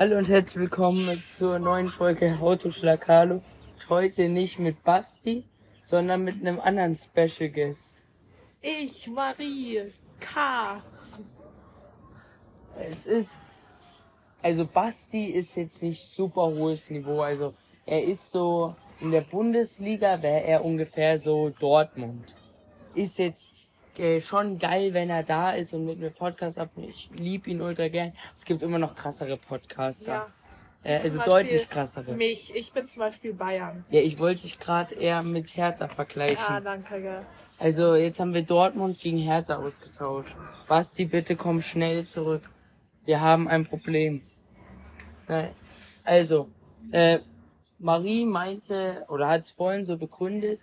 [0.00, 3.42] Hallo und herzlich willkommen zur neuen Folge Autoschlag Hallo.
[3.88, 5.44] Heute nicht mit Basti,
[5.80, 8.06] sondern mit einem anderen Special Guest.
[8.62, 10.80] Ich, Marie, K.
[12.76, 13.70] Es ist,
[14.40, 17.54] also Basti ist jetzt nicht super hohes Niveau, also
[17.84, 22.36] er ist so, in der Bundesliga wäre er ungefähr so Dortmund.
[22.94, 23.52] Ist jetzt
[23.98, 26.90] äh, schon geil, wenn er da ist und mit mir Podcast aufnimmt.
[26.90, 28.12] Ich lieb ihn ultra gern.
[28.36, 30.12] Es gibt immer noch krassere Podcaster.
[30.12, 30.26] Ja.
[30.84, 32.12] Äh, also deutlich krassere.
[32.12, 32.54] Mich.
[32.54, 33.84] Ich bin zum Beispiel Bayern.
[33.90, 36.64] Ja, ich wollte dich gerade eher mit Hertha Ja, vergleichen.
[36.64, 37.26] danke, gell.
[37.58, 40.36] Also jetzt haben wir Dortmund gegen Hertha ausgetauscht.
[40.68, 42.42] Basti, bitte komm schnell zurück.
[43.04, 44.22] Wir haben ein Problem.
[45.26, 45.50] Nein.
[46.04, 46.48] Also,
[46.92, 47.18] äh,
[47.78, 50.60] Marie meinte, oder hat es vorhin so begründet,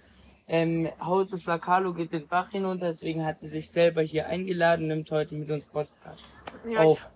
[0.48, 4.88] ähm, Hause Schlakalo geht den Bach hinunter, deswegen hat sie sich selber hier eingeladen und
[4.90, 6.23] nimmt heute mit uns Podcast
[6.68, 7.08] Ja, auf.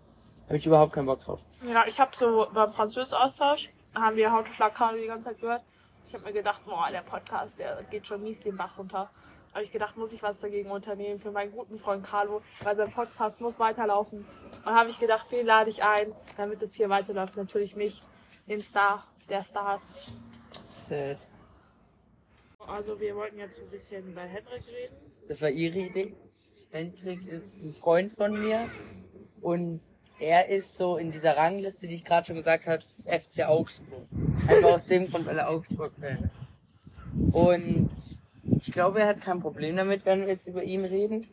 [0.47, 1.45] Habe ich überhaupt keinen Bock drauf.
[1.67, 5.61] ja, ich habe so beim Französisch-Austausch, haben wir Autoschlagkarte die ganze Zeit gehört.
[6.05, 9.11] Ich habe mir gedacht, boah, der Podcast, der geht schon mies den Bach runter.
[9.53, 12.89] Habe ich gedacht, muss ich was dagegen unternehmen für meinen guten Freund Carlo, weil sein
[12.91, 14.25] Podcast muss weiterlaufen.
[14.65, 17.35] Und habe ich gedacht, wen lade ich ein, damit es hier weiterläuft?
[17.37, 18.03] Natürlich mich,
[18.47, 19.93] den Star der Stars.
[20.71, 21.17] Sad.
[22.69, 24.95] Also wir wollten jetzt ein bisschen über Henrik reden.
[25.27, 26.13] Das war ihre Idee.
[26.71, 28.69] Hendrik ist ein Freund von mir
[29.41, 29.81] und
[30.19, 34.05] er ist so in dieser Rangliste, die ich gerade schon gesagt habe, des FC Augsburg.
[34.47, 37.33] Einfach aus dem Grund, weil er Augsburg-Fan ist.
[37.33, 37.89] Und
[38.43, 41.27] ich glaube, er hat kein Problem damit, wenn wir jetzt über ihn reden.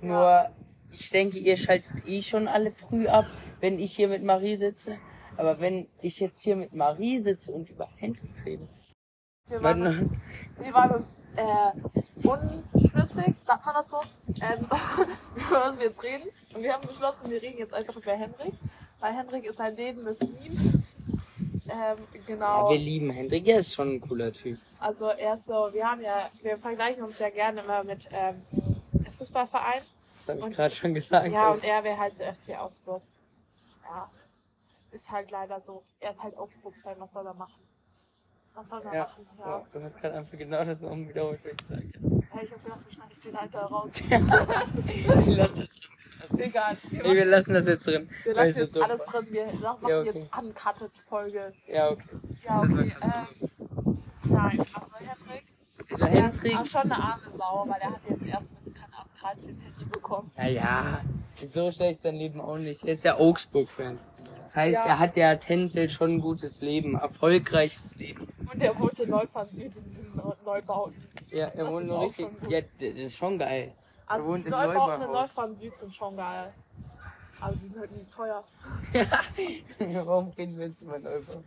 [0.00, 0.48] Nur,
[0.90, 3.26] ich denke, ihr schaltet eh schon alle früh ab,
[3.60, 4.98] wenn ich hier mit Marie sitze.
[5.36, 8.68] Aber wenn ich jetzt hier mit Marie sitze und über Hendrik rede,
[9.52, 10.20] Wir waren, dann,
[10.58, 14.00] wir waren uns äh, unschlüssig, sagt man das so,
[14.40, 14.64] ähm,
[15.36, 16.28] über was wir jetzt reden.
[16.54, 18.54] Und wir haben beschlossen, wir reden jetzt einfach über Henrik.
[18.98, 20.82] Weil Henrik ist ein lebendes Meme.
[21.66, 22.70] Ähm, ja, genau.
[22.70, 24.58] wir lieben Hendrik, er ist schon ein cooler Typ.
[24.80, 28.42] Also er ist so, wir haben ja, wir vergleichen uns ja gerne immer mit ähm,
[29.18, 29.82] Fußballverein.
[30.16, 31.30] Das habe ich gerade schon gesagt.
[31.30, 33.02] Ja, und er wäre halt so FC Augsburg.
[33.84, 34.10] Ja.
[34.92, 35.82] Ist halt leider so.
[36.00, 37.61] Er ist halt Augsburg-Fan, was soll er machen?
[38.54, 39.26] Was soll er Ja, machen?
[39.38, 39.46] ja.
[39.46, 39.62] Ja.
[39.72, 42.26] du hast gerade einfach genau das um wiederholt, was ich sage.
[42.30, 43.90] Hey, ich hab gedacht, du schneidest den Alter raus.
[45.26, 45.90] Lass es drin.
[46.24, 46.76] Ist egal.
[46.88, 48.08] Wir, Nee, wir lassen das jetzt drin.
[48.24, 49.22] wir lassen so jetzt dumm alles war.
[49.22, 49.26] drin.
[49.32, 50.10] Wir machen Ja, okay.
[50.14, 51.52] jetzt uncuted Folge.
[51.66, 52.04] Ja, okay.
[52.44, 52.92] Ja, war okay.
[53.02, 53.50] Ähm,
[54.24, 55.44] nein, also Henrik.
[55.90, 58.74] Also Er Hendrik, ist auch schon eine arme Sau, weil er hat jetzt erst mit,
[58.74, 60.30] keine Ahnung, 13 Handy bekommen.
[60.36, 61.00] naja,
[61.34, 62.84] so schlecht sein Leben auch nicht.
[62.84, 63.98] Er ist ja Augsburg-Fan.
[64.42, 64.84] Das heißt, Ja.
[64.86, 68.26] er hat ja tendenziell schon ein gutes Leben, erfolgreiches Leben.
[68.52, 70.94] Und er wohnt in Neufahren Süd in diesen Neubauten.
[71.30, 72.26] Ja, er Das wohnt nur richtig.
[72.48, 73.72] Ja, das ist schon geil.
[74.06, 75.10] er Also wohnt die Neubauten in.
[75.12, 76.52] Neufahren Süd sind schon geil.
[77.40, 78.44] Aber sie sind halt nicht teuer.
[80.04, 81.42] Warum reden wir jetzt über Neubau?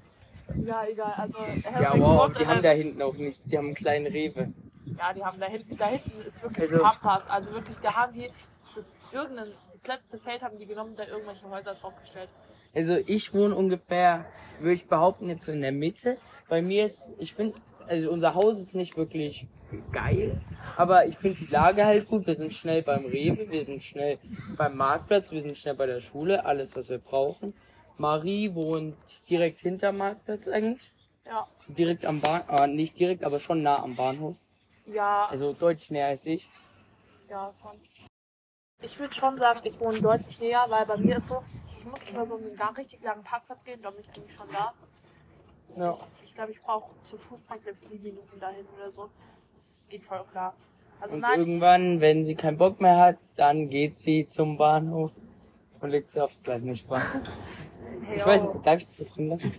[0.58, 1.14] Ja, egal.
[1.18, 3.46] Also Henrik Ja, wow, die haben da hinten auch nichts.
[3.46, 4.52] Die haben einen kleinen Rewe.
[4.98, 7.28] Ja, die haben da hinten, da hinten ist wirklich Also- Pampas.
[7.30, 8.30] Also wirklich, da haben die
[8.76, 12.30] das, irgendein, das letzte Feld haben die genommen und da irgendwelche Häuser draufgestellt.
[12.76, 14.26] Also ich wohne ungefähr,
[14.60, 16.18] würde ich behaupten, jetzt so in der Mitte.
[16.50, 17.56] Bei mir ist, ich finde,
[17.88, 19.48] also unser Haus ist nicht wirklich
[19.92, 20.42] geil,
[20.78, 22.28] aber ich finde die Lage halt gut.
[22.28, 24.20] Wir sind schnell beim Rewe, wir sind schnell
[24.58, 27.54] beim Marktplatz, wir sind schnell bei der Schule, alles was wir brauchen.
[27.98, 28.96] Marie wohnt
[29.30, 30.92] direkt hinter Marktplatz eigentlich,
[31.26, 31.48] Ja.
[31.70, 34.38] direkt am Bahn, äh, nicht direkt, aber schon nah am Bahnhof.
[34.86, 36.50] Ja, Also deutlich näher als ich.
[37.30, 37.80] ja, schon.
[38.84, 41.42] Ich würde schon sagen, ich wohne deutlich näher, weil bei mir ist so,
[41.86, 44.48] ich muss über so einen gar richtig langen Parkplatz gehen, da bin ich eigentlich schon
[44.52, 44.74] da.
[45.78, 45.98] Ja.
[46.24, 49.10] Ich glaube, ich brauche zu Fuß praktisch sieben Minuten dahin oder so.
[49.54, 50.56] Das geht voll klar.
[51.00, 54.58] Also Und nein, ich, irgendwann, wenn sie keinen Bock mehr hat, dann geht sie zum
[54.58, 55.12] Bahnhof
[55.80, 56.64] und legt sie aufs Gleis.
[56.64, 57.04] Nee, Spaß.
[58.06, 58.54] hey, Ich weiß oh.
[58.54, 59.52] nicht, darf ich das so drin lassen?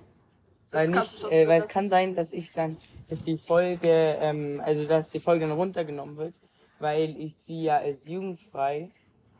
[0.73, 2.77] Weil, nicht, äh, weil es kann sein, dass ich dann,
[3.09, 6.35] dass die Folge, ähm, also dass die Folge dann runtergenommen wird,
[6.81, 8.91] weil ich sie ja als jugendfrei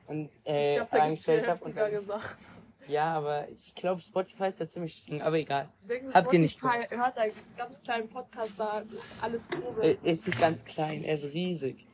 [0.07, 2.66] und ich äh, glaube, da gibt's viel eingestellt habe.
[2.89, 5.69] Ja, aber ich glaube, Spotify ist da ziemlich streng, aber egal.
[5.89, 8.83] Denkst du, Habt ihr nicht Spotify hört einen ganz kleinen Podcast da
[9.21, 9.85] alles Grusel?
[9.85, 11.87] Äh, Er ist nicht ganz klein, er ist riesig.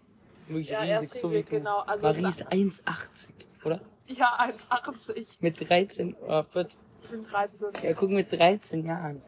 [0.49, 1.57] Wirklich Ja, er riesig, ist so wie riesig, du.
[1.59, 1.79] genau.
[1.81, 3.31] Also- Marie ist 1,80,
[3.65, 3.81] oder?
[4.07, 5.39] Ja, 1,80.
[5.41, 6.81] Mit 13 oder 14.
[7.03, 7.69] Ich bin 13.
[7.83, 9.23] Ja, guck, mit 13 Jahren.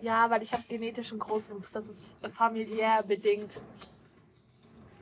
[0.00, 1.72] Ja, weil ich habe genetischen Großwuchs.
[1.72, 3.60] Das ist familiär bedingt.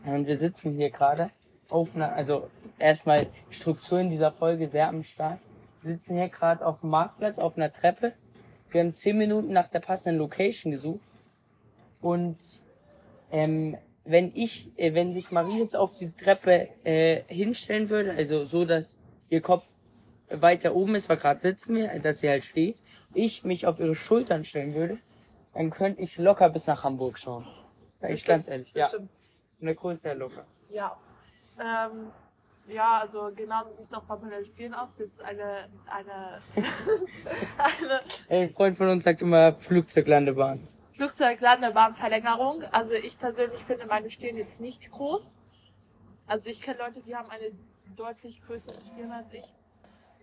[0.05, 1.31] Und wir sitzen hier gerade
[1.69, 2.49] auf einer, also
[2.79, 5.41] erstmal Struktur in dieser Folge sehr am Start.
[5.87, 8.13] Wir sitzen hier gerade auf dem Marktplatz auf einer Treppe.
[8.71, 11.07] Wir haben 10 Minuten nach der passenden Location gesucht.
[12.01, 12.39] Und
[13.31, 18.45] ähm, wenn ich, äh, wenn sich Marie jetzt auf diese Treppe äh, hinstellen würde, also
[18.45, 18.99] so, dass
[19.29, 19.65] ihr Kopf
[20.29, 22.83] weiter oben ist, weil gerade sitzen wir, dass sie halt steht,
[23.15, 24.99] ich mich auf ihre Schultern stellen würde,
[25.55, 27.47] dann könnte ich locker bis nach Hamburg schauen.
[27.95, 28.73] Sag ich ganz ehrlich.
[28.75, 28.91] Ja.
[29.61, 30.47] Eine Größe her locker.
[30.69, 30.97] Ja.
[31.61, 32.11] Ähm,
[32.69, 34.95] ja, also genauso sieht es auch bei meiner Stirn aus.
[34.95, 36.41] Das ist eine, eine,
[37.59, 40.67] eine Ein Freund von uns sagt immer Flugzeuglandebahn.
[40.93, 42.63] Flugzeuglandebahnverlängerung.
[42.73, 45.39] Also ich persönlich finde meine Stirn jetzt nicht groß.
[46.27, 47.53] Also ich kenne Leute, die haben eine
[47.95, 49.45] deutlich größere Stirn als ich.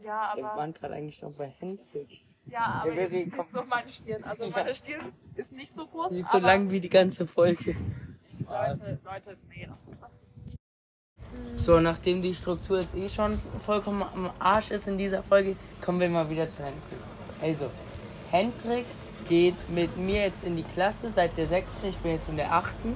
[0.04, 2.26] Ja, Wir aber, waren gerade eigentlich noch bei Hendrik.
[2.46, 4.24] ja, aber jetzt, jetzt so meine Stirn.
[4.24, 6.12] Also meine Stirn ist nicht so groß.
[6.12, 7.76] Ist so lang wie die ganze Folge.
[8.46, 10.23] Leute, Leute, nee, das, das ist
[11.56, 16.00] So, nachdem die Struktur jetzt eh schon vollkommen am Arsch ist in dieser Folge, kommen
[16.00, 17.00] wir mal wieder zu Hendrik.
[17.42, 17.70] Also,
[18.32, 18.86] Hendrik
[19.30, 22.52] geht mit mir jetzt in die Klasse seit der sechsten, ich bin jetzt in der
[22.52, 22.96] achten.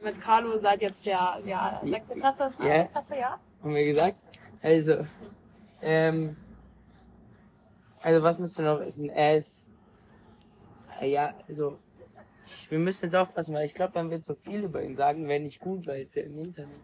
[0.00, 2.52] mit Carlo seit jetzt der, der sechste Klasse.
[2.62, 2.84] Ja.
[2.84, 3.38] Klasse, ja.
[3.62, 4.16] haben wir gesagt.
[4.62, 5.06] Also,
[5.82, 6.36] ähm,
[8.00, 9.10] also was müsst ihr noch wissen?
[9.10, 9.66] Er ist,
[11.02, 11.78] ja, also,
[12.68, 15.40] wir müssen jetzt aufpassen, weil ich glaube, wenn wir so viel über ihn sagen, wäre
[15.40, 16.80] nicht gut, weil es ja im Internet.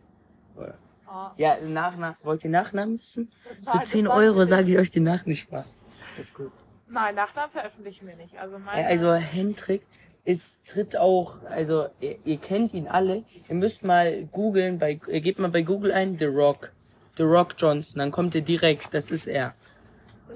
[0.57, 0.79] Oder?
[1.09, 1.29] Oh.
[1.37, 3.31] Ja, Nachnach, wollt ihr Nachnamen wissen?
[3.43, 5.81] Für Nein, das 10 sagen wir Euro sage ich euch den Nach nicht Spaß.
[6.21, 6.53] Ist gut.
[6.91, 8.39] Nein, Nachnamen veröffentlichen wir nicht.
[8.39, 9.83] Also meine, Ja, also Hendrik
[10.25, 13.25] ist tritt auch, also ihr, ihr kennt ihn alle.
[13.49, 16.73] Ihr müsst mal googeln, bei ihr gebt mal bei Google ein The Rock.
[17.17, 19.55] The Rock Johnson, dann kommt ihr direkt, das ist er.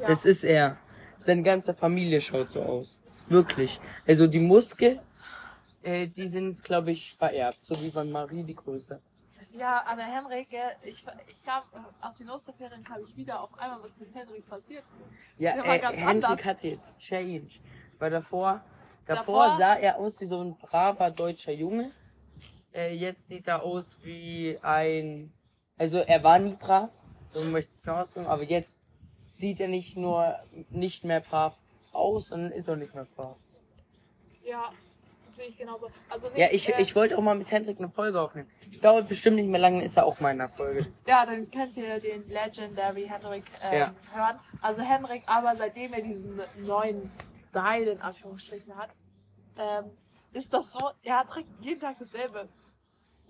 [0.00, 0.06] ja.
[0.06, 0.76] Das ist er.
[1.18, 3.00] Seine ganze Familie schaut so aus.
[3.28, 3.80] Wirklich.
[4.06, 5.00] Also die Muskeln,
[5.82, 9.00] äh, die sind, glaube ich, vererbt, so wie bei Marie die Größe.
[9.52, 10.48] Ja, aber Henrik,
[10.84, 11.62] ich, ich kam
[12.00, 14.84] aus den Osterferien kam ich wieder auf einmal, was mit Henrik passiert.
[15.38, 16.44] Ja, Der äh, ganz Hendrik anders.
[16.44, 17.58] hat jetzt Change.
[17.98, 18.60] Weil davor,
[19.06, 21.92] davor, Davor- sah er aus wie so ein braver deutscher Junge.
[22.74, 25.32] Äh, jetzt sieht er aus wie ein,
[25.78, 26.90] also er war nie brav,
[27.32, 28.82] so möchte ich es ausdrücken, aber jetzt
[29.28, 30.36] sieht er nicht nur
[30.70, 31.56] nicht mehr brav
[31.92, 33.36] aus, sondern ist auch nicht mehr brav.
[34.44, 34.70] Ja,
[35.38, 35.88] sehe ich genauso.
[36.10, 38.50] Also nee, Ja, ich, äh, ich wollte auch mal mit Hendrik eine Folge aufnehmen.
[38.70, 40.86] Es dauert bestimmt nicht mehr lange, ist er auch mal in der Folge.
[41.06, 43.94] Ja, dann könnt ihr den Legendary Henrik ähm, Ja.
[44.12, 44.38] hören.
[44.60, 48.90] Also Henrik, aber seitdem er diesen neuen Style in Anführungsstrichen hat,
[49.56, 49.84] ähm,
[50.32, 52.48] ist das so, er trägt jeden Tag dasselbe.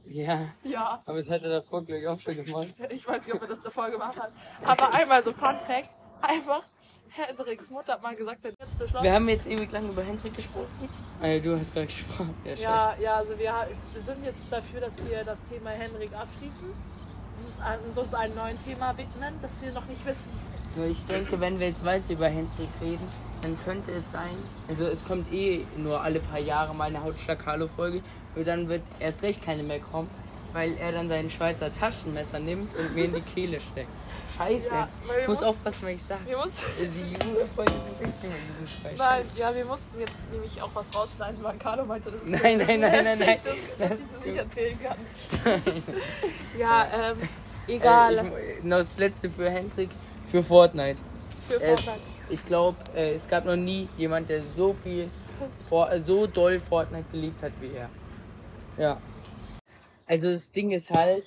[0.07, 2.69] Ja, Ja, aber das hat er davor, glaube ich, auch schon gemacht.
[2.89, 4.33] ich weiß nicht, ob er das davor gemacht hat.
[4.65, 5.91] Aber einmal so Fun Fact,
[6.23, 6.63] einfach,
[7.09, 9.05] Henriks Mutter hat mal gesagt, sie hat jetzt beschlossen.
[9.05, 10.89] Wir haben jetzt ewig lang über Hendrik gesprochen.
[11.23, 12.35] Äh, du hast gerade gesprochen.
[12.45, 12.55] Ja.
[12.55, 13.55] Ja, ja, also wir,
[13.93, 18.97] wir sind jetzt dafür, dass wir das Thema Henrik abschließen und uns, einem neuen Thema
[18.97, 20.31] widmen, das wir noch nicht wissen.
[20.77, 23.09] Nur ich denke, wenn wir jetzt weiter über Hendrik reden,
[23.43, 24.37] dann könnte es sein,
[24.69, 28.03] also es kommt eh nur alle paar Jahre mal eine Hautschlag-Hallo-Folge,
[28.35, 30.11] und dann wird erst recht keine mehr kommen,
[30.53, 33.91] weil er dann sein Schweizer Taschenmesser nimmt und mir in die Kehle steckt.
[34.39, 34.99] Scheiße Ja, jetzt.
[35.21, 36.21] Ich muss aufpassen, was ich sage.
[36.27, 38.95] Wir mussten, Die Jugendfolgen sind richtig jugendfrei.
[38.97, 42.59] nein, ja, wir mussten jetzt nämlich auch was rausschneiden, weil Carlo meinte, das ist Nein,
[42.59, 43.39] nein, nein, nein, nein.
[43.45, 44.97] dass, ich das nicht erzählen kann.
[46.59, 47.29] ja, ähm,
[47.67, 48.19] egal.
[48.19, 49.91] Äh, ich, noch das letzte für Hendrik,
[50.31, 51.03] für Fortnite.
[51.49, 51.99] für Fortnite.
[52.31, 55.11] ich glaube, äh, es gab noch nie jemand, der so viel,
[55.71, 57.91] äh, so doll Fortnite geliebt hat wie er.
[58.77, 59.01] Ja.
[60.07, 61.25] Also das Ding ist halt,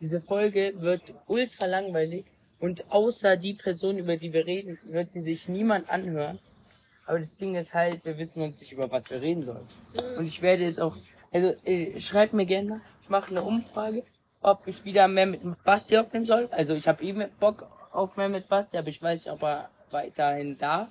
[0.00, 2.24] diese Folge wird ultra langweilig
[2.60, 6.38] und außer die Person, über die wir reden, wird die sich niemand anhören.
[7.06, 9.66] Aber das Ding ist halt, wir wissen uns nicht, über was wir reden sollen.
[10.16, 10.96] Und ich werde es auch,
[11.32, 14.04] also äh, schreibt mir gerne, ich mache eine Umfrage,
[14.42, 16.48] ob ich wieder mehr mit Basti aufnehmen soll.
[16.52, 19.42] Also ich habe eh mit Bock auf mehr mit Basti, aber ich weiß nicht, ob
[19.42, 20.90] er weiterhin darf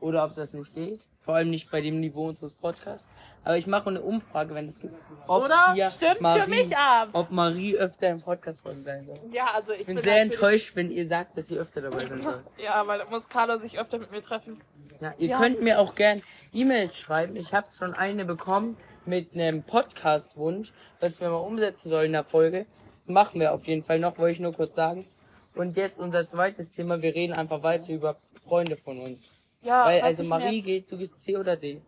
[0.00, 1.00] oder ob das nicht geht.
[1.28, 3.06] Vor allem nicht bei dem Niveau unseres Podcasts.
[3.44, 4.94] Aber ich mache eine Umfrage, wenn es gibt.
[5.26, 7.10] Ob Oder ihr stimmt für mich ab.
[7.12, 9.18] Ob Marie öfter im Podcast folgen sein soll.
[9.30, 12.06] Ja, also ich Ich bin bin sehr enttäuscht, wenn ihr sagt, dass ihr öfter dabei
[12.08, 12.44] sein sollt.
[12.56, 14.62] Ja, weil muss Carlo sich öfter mit mir treffen.
[15.02, 15.38] Ja, ihr Ja.
[15.38, 16.22] könnt mir auch gern
[16.54, 17.36] E-Mails schreiben.
[17.36, 22.24] Ich habe schon eine bekommen mit einem Podcast-Wunsch, was wir mal umsetzen sollen in der
[22.24, 22.64] Folge.
[22.94, 25.06] Das machen wir auf jeden Fall noch, wollte ich nur kurz sagen.
[25.54, 27.02] Und jetzt unser zweites Thema.
[27.02, 28.16] Wir reden einfach weiter über
[28.46, 29.30] Freunde von uns.
[29.68, 31.82] Ja, Weil, also ich Marie geht, du gehst C oder D?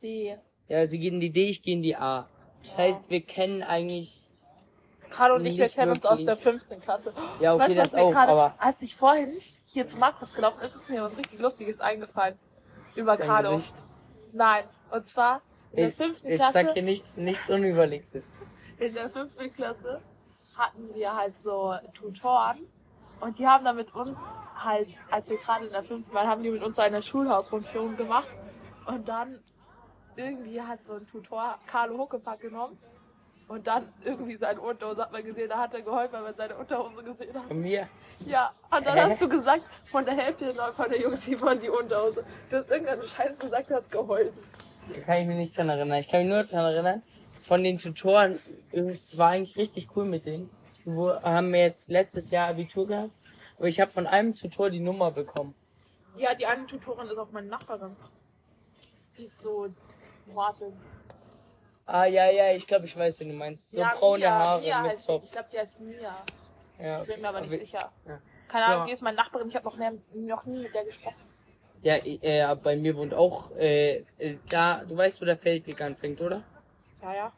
[0.00, 0.34] Die
[0.66, 2.26] Ja, sie geht in die D, ich gehe in die A.
[2.64, 4.26] Das heißt, wir kennen eigentlich,
[5.10, 7.12] Carlo und ich, wir kennen uns aus der fünften Klasse.
[7.38, 9.30] Ja, okay, weißt das auch, gerade, aber- als ich vorhin
[9.66, 12.38] hier zum Marktplatz gelaufen ist, ist mir was richtig Lustiges eingefallen.
[12.94, 13.56] Über dein Carlo.
[13.56, 13.74] Gesicht.
[14.32, 18.32] Nein, und zwar in der Ich, fünften jetzt sag Klasse, hier nichts, nichts Unüberlegtes.
[18.78, 20.00] in der fünften Klasse
[20.54, 22.60] hatten wir halt so Tutoren
[23.20, 24.18] und die haben dann mit uns
[24.56, 27.96] halt, als wir gerade in der fünften waren, haben die mit uns so eine Schulhausrundführung
[27.96, 28.28] gemacht
[28.86, 29.38] und dann
[30.16, 32.78] irgendwie hat so ein Tutor Carlo Huckepack genommen
[33.48, 36.56] Und dann irgendwie seine Unterhose hat man gesehen, da hat er geheult, weil man seine
[36.56, 37.44] Unterhose gesehen hat.
[37.46, 37.86] Von mir.
[38.26, 41.60] Ja, und dann hast du gesagt, von der Hälfte der- von der Jungs, die waren
[41.60, 42.24] die Unterhose.
[42.50, 44.32] Du hast irgendeinen Scheiß gesagt, du hast geheult.
[44.92, 45.98] Da kann ich mich nicht dran erinnern.
[46.00, 47.02] Ich kann mich nur dran erinnern,
[47.40, 48.36] von den Tutoren,
[48.72, 50.50] es war eigentlich richtig cool mit denen.
[50.86, 53.10] Wir haben jetzt letztes Jahr Abitur gehabt,
[53.58, 55.54] aber ich habe von einem Tutor die Nummer bekommen.
[56.16, 57.96] Ja, die eine Tutorin ist auch meine Nachbarin.
[59.18, 59.66] Die ist so,
[60.26, 60.72] warte.
[61.86, 63.72] Ah, ja, ja, ich glaube, ich weiß, wen du meinst.
[63.72, 64.98] So ja, braune Mia, Haare Mia mit.
[65.00, 65.24] Zopf.
[65.24, 66.16] Ich glaube, die heißt Mia.
[66.80, 67.92] Ja, Ich bin mir aber nicht aber- sicher.
[68.06, 68.18] ja.
[68.48, 68.64] Keine.
[68.66, 69.48] Ahnung, die ist meine Nachbarin.
[69.48, 71.16] Ich habe noch, nie- noch nie mit der gesprochen.
[71.82, 76.20] Ja, äh, bei mir wohnt auch, äh, äh, da, du weißt, wo der Feldweg anfängt,
[76.20, 76.42] oder?
[77.02, 77.32] Ja, ja.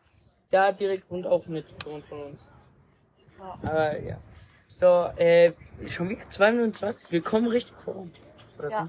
[0.51, 2.51] Da direkt wohnt auch eine Tutorin von uns.
[3.63, 4.19] Aber ja.
[4.71, 5.53] So, äh,
[5.89, 7.11] schon wieder 2 Minuten 20.
[7.11, 8.11] Wir kommen richtig voran.
[8.59, 8.89] Oder Ja.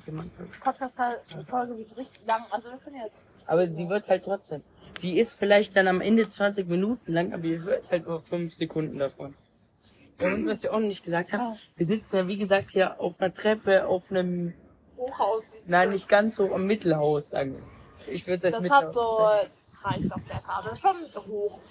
[0.64, 2.44] Podcast-Folge wird richtig lang.
[2.50, 3.28] Also wir können jetzt.
[3.48, 4.64] Aber sie wird halt trotzdem.
[5.02, 8.54] Die ist vielleicht dann am Ende 20 Minuten lang, aber ihr hört halt nur 5
[8.54, 9.34] Sekunden davon.
[10.20, 13.22] Und was ihr auch noch nicht gesagt habt, wir sitzen ja wie gesagt hier auf
[13.22, 14.54] einer Treppe, auf einem,
[14.98, 15.64] Hochhaus.
[15.66, 17.56] nein, nicht ganz so am Mittelhaus sagen.
[17.56, 18.14] wir.
[18.14, 19.18] Ich würde es als Das Mittelhaus hat so
[19.82, 21.62] drei Stockwerke, aber das ist schon hoch.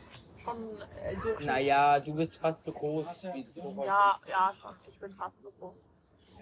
[0.48, 1.46] Schon äh, Durchschnitt.
[1.46, 3.86] Naja, du bist fast so groß wie das Hochhaus.
[3.86, 4.74] Ja, ja, schon.
[4.88, 5.84] Ich bin fast so groß.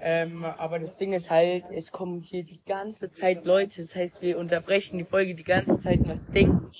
[0.00, 3.80] Ähm, aber das Ding ist halt, es kommen hier die ganze Zeit Leute.
[3.80, 6.70] Das heißt, wir unterbrechen die Folge die ganze Zeit und was denken.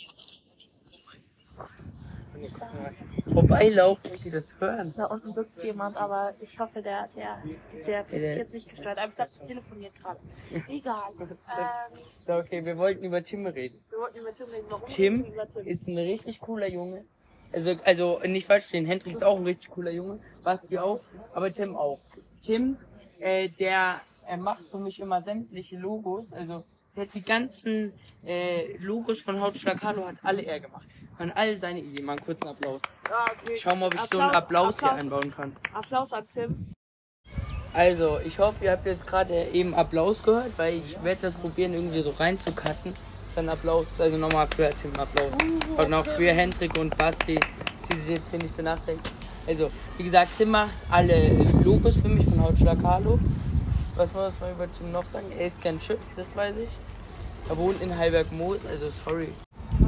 [3.33, 4.95] Vorbeilaufen und die das hören.
[4.97, 7.43] Da unten sitzt jemand, aber ich hoffe, der, der,
[7.87, 8.99] der fühlt sich jetzt nicht gestört.
[8.99, 10.21] Aber ich glaube, der telefoniert gerade.
[10.69, 11.11] Egal.
[11.19, 13.83] Ähm, So, okay, wir wollten über Tim reden.
[13.89, 14.67] wir wollten über Tim reden.
[14.69, 15.67] Warum Tim über Tim?
[15.67, 17.05] ist ein richtig cooler Junge.
[17.53, 21.01] Also, also nicht falsch verstehen, Hendrik ist auch ein richtig cooler Junge, Basti auch,
[21.33, 22.01] aber Tim auch.
[22.43, 22.77] Tim,
[23.19, 26.65] äh, der er macht für mich immer sämtliche Logos, also
[26.97, 27.93] der hat die ganzen
[28.25, 30.87] äh, Logos von Hautschlag Hallo hat alle er gemacht.
[31.19, 32.07] Von all seine Ideen.
[32.07, 32.81] Mal einen kurzen Applaus.
[33.11, 33.57] Ah, okay.
[33.57, 35.55] Schauen wir, ob ich so einen Applaus hier einbauen kann.
[35.75, 36.73] Applaus an Tim.
[37.75, 41.75] Also, ich hoffe, ihr habt jetzt gerade eben Applaus gehört, weil ich werde das probieren,
[41.75, 42.95] irgendwie so reinzucutten.
[43.27, 45.33] Das ist ein Applaus, also nochmal für Tim Applaus.
[45.77, 49.03] Und noch für Hendrik und Basti, dass sie sich jetzt hier nicht benachteiligt.
[49.49, 49.69] Also,
[49.99, 51.31] wie gesagt, Tim macht alle
[51.65, 53.19] Logos für mich von Hautschlag Carlo.
[53.97, 55.27] Was muss man über Tim noch sagen?
[55.37, 56.69] Er ist kein Chips, das weiß ich.
[57.49, 59.31] Er wohnt in Heilberg-Moos, also sorry.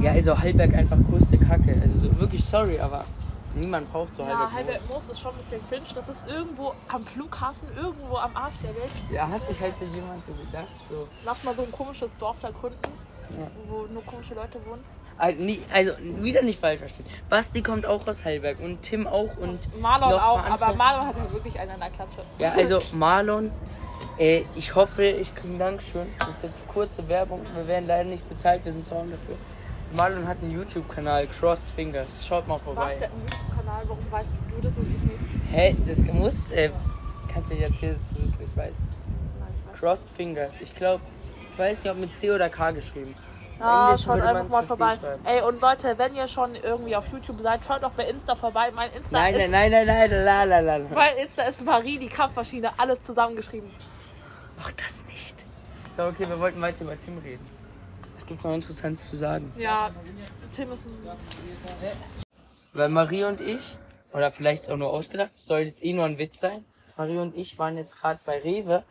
[0.02, 1.80] Ja, also Heilberg einfach größte Kacke.
[1.80, 3.04] Also so, wirklich sorry, aber
[3.54, 4.54] niemand braucht so Ja, Heilberg-Moos.
[4.54, 5.86] Halbert Moos ist schon ein bisschen cringe.
[5.94, 8.90] Das ist irgendwo am Flughafen, irgendwo am Arsch der Welt.
[9.12, 11.06] Ja, hat sich halt so jemand so gedacht, so.
[11.24, 12.78] Lass mal so ein komisches Dorf da gründen,
[13.64, 14.84] wo nur komische Leute wohnen.
[15.18, 17.04] Also, nie, also wieder nicht falsch verstehen.
[17.28, 20.74] Basti kommt auch aus Heilberg und Tim auch und Marlon noch auch, ein aber.
[20.74, 22.22] Marlon hat ja wirklich einen an der Klatsche.
[22.38, 23.50] Ja, also Marlon,
[24.16, 26.06] äh, ich hoffe, ich kriege einen Dankeschön.
[26.20, 27.40] Das ist jetzt kurze Werbung.
[27.56, 29.34] Wir werden leider nicht bezahlt, wir sind zu haben dafür.
[29.92, 32.08] Marlon hat einen YouTube-Kanal, Crossed Fingers.
[32.24, 32.94] Schaut mal Was vorbei.
[33.00, 33.82] der YouTube-Kanal?
[33.88, 35.18] Warum weißt du das und ich nicht?
[35.50, 36.70] Hä, das muss, äh,
[37.32, 38.82] kannst du nicht erzählen, dass du das nicht weißt.
[39.80, 40.60] Crossed Fingers.
[40.60, 41.02] Ich glaube,
[41.58, 43.14] weiß nicht, ob mit C oder K geschrieben.
[43.58, 44.96] Ja, Englisch schaut einfach mal vorbei.
[44.96, 45.26] schreiben.
[45.26, 48.70] Ey, und Leute, wenn ihr schon irgendwie auf YouTube seid, schaut doch bei Insta vorbei.
[48.72, 49.50] Mein Insta Nein, ist.
[49.50, 50.78] nein, nein, nein, nein, la, la, la.
[50.94, 53.70] Mein Insta ist Marie, die Kampfmaschine, alles zusammengeschrieben.
[54.56, 55.44] Mach das nicht.
[55.96, 57.44] So, okay, wir wollten weiter über Tim reden.
[58.16, 59.52] Es gibt noch Interessantes zu sagen.
[59.56, 59.90] Ja,
[60.52, 60.92] Tim ist ein.
[62.72, 63.76] Weil Marie und ich,
[64.12, 66.64] oder vielleicht ist es auch nur ausgedacht, es soll jetzt eh nur ein Witz sein.
[66.96, 68.84] Marie und ich waren jetzt gerade bei Rewe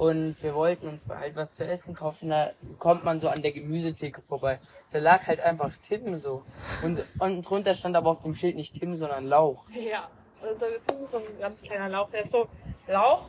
[0.00, 2.30] und wir wollten uns halt was zu essen kaufen.
[2.30, 4.58] Da kommt man so an der Gemüsetheke vorbei.
[4.92, 6.42] Da lag halt einfach Tim so.
[6.82, 9.68] Und unten drunter stand aber auf dem Schild nicht Tim, sondern Lauch.
[9.68, 10.08] Ja,
[10.40, 12.08] also Tim ist so ein ganz kleiner Lauch.
[12.08, 12.48] Der ist so
[12.88, 13.28] Lauch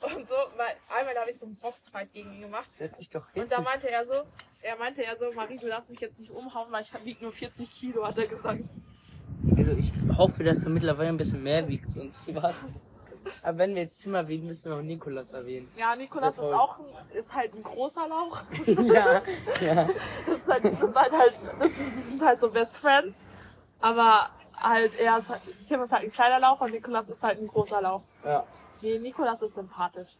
[0.00, 2.68] und so, weil einmal da habe ich so einen Boxfight gegen ihn gemacht.
[2.70, 3.42] Setz dich doch hin.
[3.42, 4.14] Und da meinte er so,
[4.62, 7.32] er meinte er so, Marie, du darfst mich jetzt nicht umhauen, weil ich wiege nur
[7.32, 8.62] 40 Kilo, hat er gesagt.
[9.56, 12.76] Also ich hoffe, dass er mittlerweile ein bisschen mehr wiegt, sonst was.
[13.42, 15.70] Aber wenn wir jetzt Tim erwähnen, müssen wir auch Nikolas erwähnen.
[15.76, 16.84] Ja, Nikolas Ist ist auch ein,
[17.16, 18.42] ist halt ein großer Lauch.
[18.66, 19.22] ja,
[19.60, 19.88] ja.
[20.26, 23.20] Das ist halt, die sind halt, halt das sind, die sind halt so Best Friends.
[23.80, 27.40] Aber halt, er ist halt, Tim ist halt ein kleiner Lauch und Nikolas ist halt
[27.40, 28.02] ein großer Lauch.
[28.24, 28.44] ja.
[28.82, 30.16] Nee, Nikolas ist sympathisch.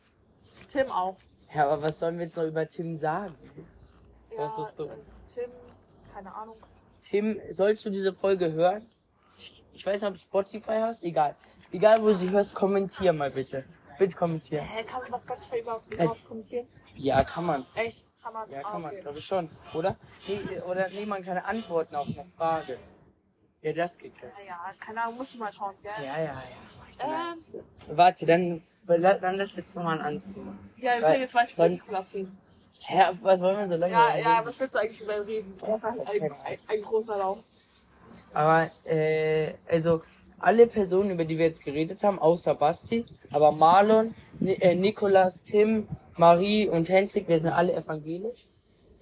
[0.69, 1.17] Tim auch.
[1.55, 3.35] Ja, aber was sollen wir jetzt noch über Tim sagen?
[4.31, 5.51] Ja, Das ist äh, Tim,
[6.13, 6.57] keine Ahnung.
[7.01, 8.87] Tim, sollst du diese Folge hören?
[9.39, 11.35] Ich, ich weiß nicht, ob du Spotify hast, egal.
[11.73, 13.65] Egal, wo du sie hörst, kommentier mal bitte.
[13.99, 14.63] Bitte kommentier.
[14.63, 16.67] Hä, kann man das Spotify überhaupt, überhaupt kommentieren?
[16.97, 17.67] Ja, kann man.
[17.75, 18.03] Echt?
[18.23, 18.51] Kann man?
[18.51, 19.01] Ja, Ah, kann man, okay.
[19.03, 19.51] glaube ich schon.
[19.75, 19.97] Oder?
[20.27, 22.79] Nee, oder nee, man kann antworten auf eine Frage.
[23.63, 24.29] Ja, das geht ja.
[24.39, 25.93] Ja, ja, keine Ahnung, musst du mal schauen, gell?
[25.99, 26.43] Ja, ja,
[26.99, 27.33] ja.
[27.33, 30.55] Ähm, Warte, dann, dann lass jetzt nochmal ein anderes Thema.
[30.77, 32.39] ja, wir können jetzt weiter über Nikolas reden.
[32.81, 34.25] Hä, was wollen wir so lange Ja, reden?
[34.29, 35.55] ja, was willst du eigentlich über reden?
[35.63, 37.39] Er ist halt ein, ein, ein großer Lauch.
[38.33, 40.03] Aber, äh, also,
[40.41, 45.89] alle Personen, über die wir jetzt geredet haben, außer Basti, aber Marlon, äh, Nikolas, Tim,
[46.17, 48.47] Marie und Hendrik, wir sind alle evangelisch.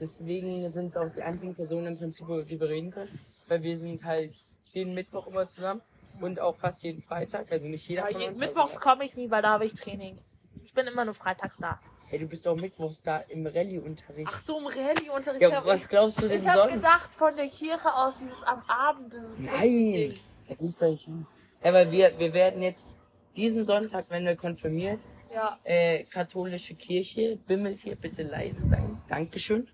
[0.00, 3.18] Deswegen sind es auch die einzigen Personen im Prinzip, über die wir reden können.
[3.48, 5.80] Weil wir sind halt jeden Mittwoch immer zusammen
[6.20, 7.50] und auch fast jeden Freitag.
[7.50, 8.40] Also nicht jeder von jeden uns.
[8.40, 10.20] Mittwochs komme ich nie, weil da habe ich Training.
[10.64, 11.80] Ich bin immer nur freitags da.
[12.08, 14.30] hey, du bist auch mittwochs da im Rallye-Unterricht.
[14.32, 15.42] Ach so, im Rallye-Unterricht.
[15.42, 19.12] Ja, was glaubst du denn Ich habe gedacht, von der Kirche aus, dieses am Abend,
[19.12, 20.20] dieses Nein, Technikding.
[20.56, 21.26] Doch nicht hin.
[21.64, 23.00] Ja, weil wir, wir werden jetzt
[23.36, 25.00] diesen Sonntag, wenn wir konfirmiert,
[25.32, 25.58] Ja.
[25.64, 29.00] äh, katholische Kirche, bimmelt hier bitte leise sein.
[29.08, 29.68] Dankeschön.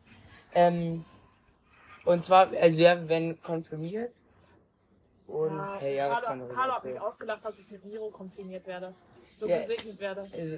[0.54, 1.04] Ähm,
[2.04, 4.12] und zwar, also ja, wir werden konfirmiert.
[5.26, 7.84] Und, Ja, hey, ja, was Carlo, kann man Carlo hat mich ausgelacht, dass ich mit
[7.84, 8.94] Miro konfirmiert werde.
[9.36, 9.58] So Ja.
[9.58, 10.28] gesegnet werde.
[10.32, 10.56] Also,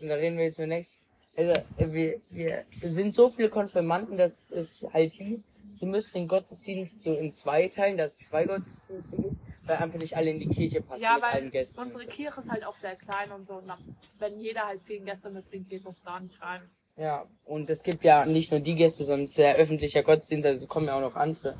[0.00, 0.92] und da reden wir jetzt zunächst.
[1.36, 7.02] Also, wir, wir sind so viele Konfirmanden, dass es halt hieß, sie müssen den Gottesdienst
[7.02, 10.48] so in zwei teilen, dass es zwei Gottesdienste gibt, weil einfach nicht alle in die
[10.48, 11.80] Kirche passen Ja, mit weil allen Gästen.
[11.80, 13.54] unsere Kirche ist halt auch sehr klein und so.
[13.54, 13.72] Und
[14.18, 16.62] wenn jeder halt zehn Gäste mitbringt, geht das da nicht rein.
[16.96, 20.46] Ja, und es gibt ja nicht nur die Gäste, sondern es ist ja öffentlicher Gottesdienst,
[20.46, 21.56] also kommen ja auch noch andere.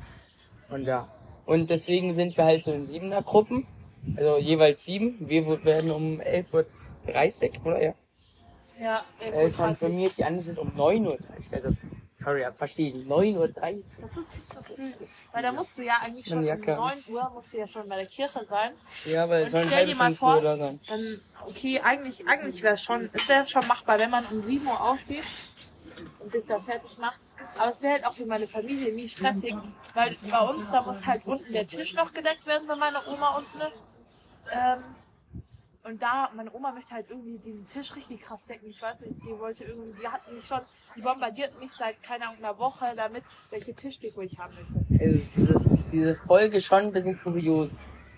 [0.69, 1.07] Und ja.
[1.45, 3.65] Und deswegen sind wir halt so in siebener Gruppen,
[4.15, 5.15] also jeweils sieben.
[5.27, 7.93] Wir werden um 11.30 Uhr, oder ja?
[8.79, 11.17] Ja, Äh, konfirmiert, die anderen sind um 9.30 Uhr.
[11.51, 11.69] Also,
[12.13, 13.07] sorry, ja, verstehe ich.
[13.07, 13.51] 9.30 Uhr.
[14.01, 15.05] Das ist viel zu Das früh.
[15.31, 16.75] Weil da musst du ja eigentlich schon um meine Jacke.
[16.75, 18.73] 9 Uhr musst du ja schon bei der Kirche sein.
[19.05, 20.79] Ja, weil es soll stell dir mal vor, da sein.
[20.87, 24.65] dann, okay, eigentlich, eigentlich wäre es schon, es wäre schon machbar, wenn man um 7
[24.65, 25.25] Uhr aufsteht
[26.19, 27.21] und sich dann fertig macht.
[27.57, 29.55] Aber es wäre halt auch für meine Familie nie stressig,
[29.93, 33.37] weil bei uns, da muss halt unten der Tisch noch gedeckt werden, wenn meine Oma
[33.37, 33.77] unten ist.
[34.51, 34.83] Ähm,
[35.83, 38.67] und da, meine Oma möchte halt irgendwie diesen Tisch richtig krass decken.
[38.69, 40.61] Ich weiß nicht, die wollte irgendwie, die hat mich schon,
[40.95, 45.03] die bombardiert mich seit, keine Ahnung, einer Woche damit, welche Tischdeko ich haben möchte.
[45.03, 47.71] Also, diese, diese Folge schon ein bisschen kurios.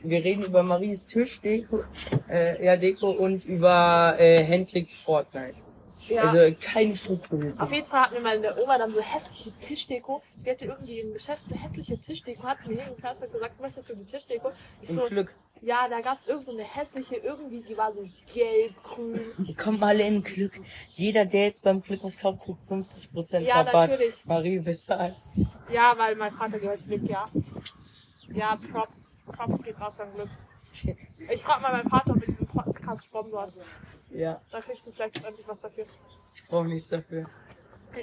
[0.03, 1.83] Wir reden über Maries Tischdeko,
[2.29, 5.64] äh, ja, Deko und über äh, Hendricks Fortnite.
[6.07, 6.23] Ja.
[6.23, 7.53] Also keine Struktur.
[7.57, 10.21] Auf jeden Fall hat mir meine Oma dann so hässliche Tischdeko.
[10.37, 12.43] Sie hatte irgendwie im Geschäft so hässliche Tischdeko.
[12.43, 14.51] Hat sie mir hingefahren und gesagt, möchtest du die Tischdeko?
[14.81, 15.33] Ich Im so, Glück.
[15.61, 19.55] ja, da gab es irgend so eine hässliche, irgendwie, die war so gelb, grün.
[19.57, 20.53] Kommen alle in Glück.
[20.95, 23.89] Jeder, der jetzt beim Glück was kauft, kriegt 50% Ja, Rabatt.
[23.91, 24.25] natürlich.
[24.25, 25.15] Marie bezahlt.
[25.71, 27.25] Ja, weil mein Vater gehört Glück, ja.
[28.33, 29.17] Ja, Props.
[29.25, 30.29] Props geht raus an Glück.
[31.31, 33.53] Ich frage mal meinen Vater, ob er diesen Podcast sponsort.
[34.15, 35.85] Ja, Da kriegst du vielleicht endlich was dafür.
[36.35, 37.25] ich brauche nichts dafür.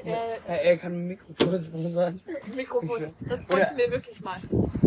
[0.04, 0.10] Äh,
[0.48, 2.20] Er, er kann ein Mikrofon sponsern.
[2.56, 3.14] Mikrofon.
[3.28, 4.38] Das bräuchten wir wirklich mal.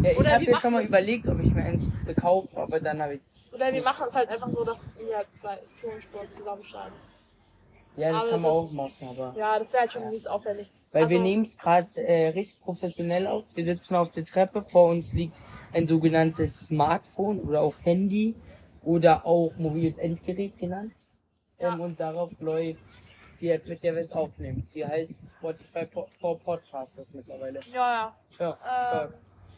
[0.03, 3.15] Ja, ich habe mir schon mal überlegt, ob ich mir eins bekaufe, aber dann habe
[3.15, 3.21] ich.
[3.53, 6.93] Oder wir machen es halt einfach so, dass wir zwei Tonspuren zusammenschneiden.
[7.97, 9.33] Ja, das Aber kann man das- auch machen, aber.
[9.37, 10.69] Ja, das wäre halt schon mies aufwendig.
[10.91, 13.45] Weil Also- wir nehmen es gerade äh, richtig professionell auf.
[13.55, 15.37] Wir sitzen auf der Treppe, vor uns liegt
[15.71, 18.35] ein sogenanntes Smartphone oder auch Handy
[18.83, 20.93] oder auch mobiles Endgerät genannt.
[21.59, 22.79] Ähm, und darauf läuft
[23.39, 24.67] die App, mit der wir es aufnehmen.
[24.73, 27.59] Die heißt Spotify Po- for Podcasters mittlerweile.
[27.71, 28.57] Ja, ja.
[28.61, 29.13] Ja, Ähm.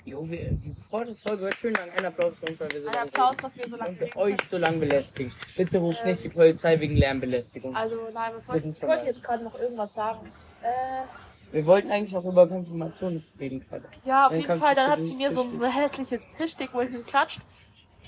[0.05, 1.89] Jo, wir, die Vorderfolge wird schön lang.
[1.89, 4.15] Ein Applaus für uns, weil wir so Ein lange Applaus, dass wir so lange und
[4.15, 5.33] euch so lang belästigen.
[5.57, 7.75] Bitte ruft nicht die Polizei wegen Lärmbelästigung.
[7.75, 8.77] Also, nein, was wollte ich?
[8.77, 10.31] Ich wollte jetzt gerade noch irgendwas sagen.
[10.63, 13.83] Äh, Wir wollten eigentlich auch über Konfirmation reden gerade.
[14.05, 17.41] ja, auf Dann jeden Fall, dann hat sie mir so eine hässliche Tischdeko hingeklatscht.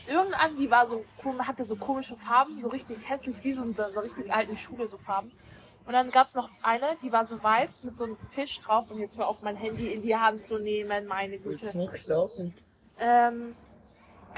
[0.09, 1.05] Irgendein, die war so,
[1.39, 4.97] hatte so komische Farben, so richtig hässlich, wie so in so richtig alten Schule, so
[4.97, 5.31] Farben.
[5.85, 8.99] Und dann gab's noch eine, die war so weiß mit so einem Fisch drauf und
[8.99, 11.71] jetzt hör auf mein Handy in die Hand zu nehmen, meine Willst Güte.
[11.71, 12.53] du nicht glauben?
[12.99, 13.55] Ähm,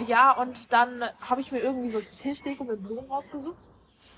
[0.07, 3.69] ja, und dann habe ich mir irgendwie so Tischdeko mit Blumen rausgesucht.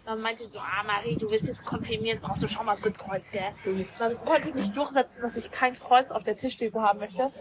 [0.05, 2.97] Dann meinte sie so, ah Marie, du wirst jetzt konfirmiert, brauchst du schon was mit
[2.97, 3.53] Kreuz, gell?
[3.99, 7.31] Dann konnte ich nicht durchsetzen, dass ich kein Kreuz auf der Tischdeko haben möchte.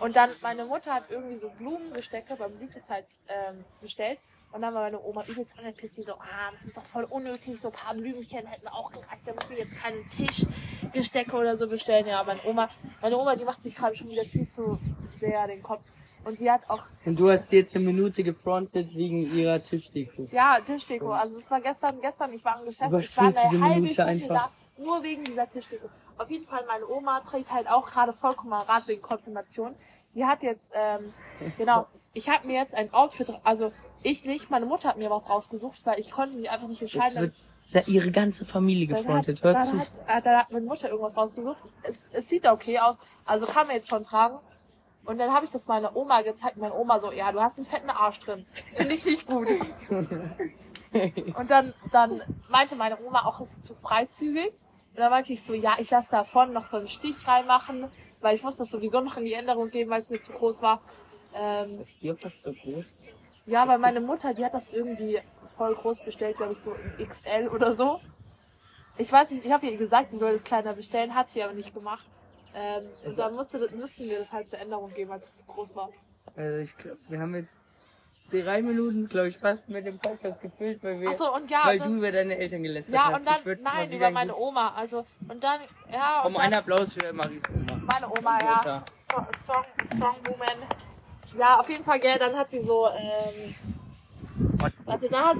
[0.00, 4.18] Und dann, meine Mutter hat irgendwie so Blumengestecke beim Blütezeit ähm, bestellt.
[4.52, 7.60] Und dann war meine Oma übelst angepisst, die so, ah, das ist doch voll unnötig,
[7.60, 12.06] so ein paar Blümchen hätten auch gereicht, damit wir jetzt keinen Tischgestecke oder so bestellen.
[12.06, 12.68] Ja, meine Oma,
[13.00, 14.76] meine Oma, die macht sich gerade schon wieder viel zu
[15.18, 15.82] sehr den Kopf.
[16.24, 20.28] Und sie hat auch Und du hast sie jetzt eine Minute gefrontet wegen ihrer Tischdeko.
[20.32, 21.12] Ja, Tischdeko.
[21.12, 24.10] Also das war gestern, gestern, ich war im Geschäft, ich war eine halbe Minute Stunde
[24.10, 24.50] einfach.
[24.76, 25.88] da, nur wegen dieser Tischdeko.
[26.20, 29.74] Auf jeden Fall, meine Oma trägt halt auch gerade vollkommen Rad wegen Konfirmation.
[30.14, 31.14] Die hat jetzt, ähm,
[31.56, 35.30] genau, ich habe mir jetzt ein Outfit, also ich nicht, meine Mutter hat mir was
[35.30, 37.24] rausgesucht, weil ich konnte mich einfach nicht entscheiden.
[37.24, 39.42] Jetzt wird ihre ganze Familie gefrontet.
[39.42, 39.78] Hört zu.
[39.78, 41.62] hat, äh, dann hat meine Mutter irgendwas rausgesucht.
[41.84, 44.38] Es, es sieht okay aus, also kann man jetzt schon tragen.
[45.06, 46.58] Und dann habe ich das meiner Oma gezeigt.
[46.58, 48.44] Meine Oma so, ja, du hast einen fetten Arsch drin.
[48.74, 49.48] Finde ich nicht gut.
[51.34, 54.52] Und dann, dann meinte meine Oma auch, es ist zu freizügig.
[54.90, 57.88] Und dann meinte ich so, ja, ich lasse davon noch so einen Stich reinmachen,
[58.20, 60.62] weil ich muss das sowieso noch in die Änderung geben, weil es mir zu groß
[60.62, 60.80] war.
[61.34, 62.86] Ähm, Bier fast so groß.
[63.46, 67.06] ja, weil meine Mutter, die hat das irgendwie voll groß bestellt, glaube ich, so in
[67.06, 68.00] XL oder so.
[68.98, 71.54] Ich weiß nicht, ich habe ihr gesagt, sie soll das kleiner bestellen, hat sie aber
[71.54, 72.04] nicht gemacht.
[72.54, 75.46] Ähm, und Also- dann musste, mussten wir das halt zur Änderung geben, als es zu
[75.46, 75.90] groß war.
[76.36, 77.60] Also ich glaube, wir haben jetzt
[78.30, 81.86] drei Minuten, glaube ich, fast mit dem Podcast gefüllt, weil wir, und ja, weil und
[81.86, 83.20] du dann, über deine Eltern gelästert ja, hast.
[83.20, 85.60] und dann, nein, über ein meine Oma, also, und dann,
[85.92, 87.82] ja, Komm, ein dann, Applaus für Maries Oma.
[87.86, 90.56] meine Oma, ja, strong, strong woman.
[91.38, 93.54] Ja, auf jeden Fall, gell, dann hat sie so, ähm,
[94.86, 95.36] also da hat,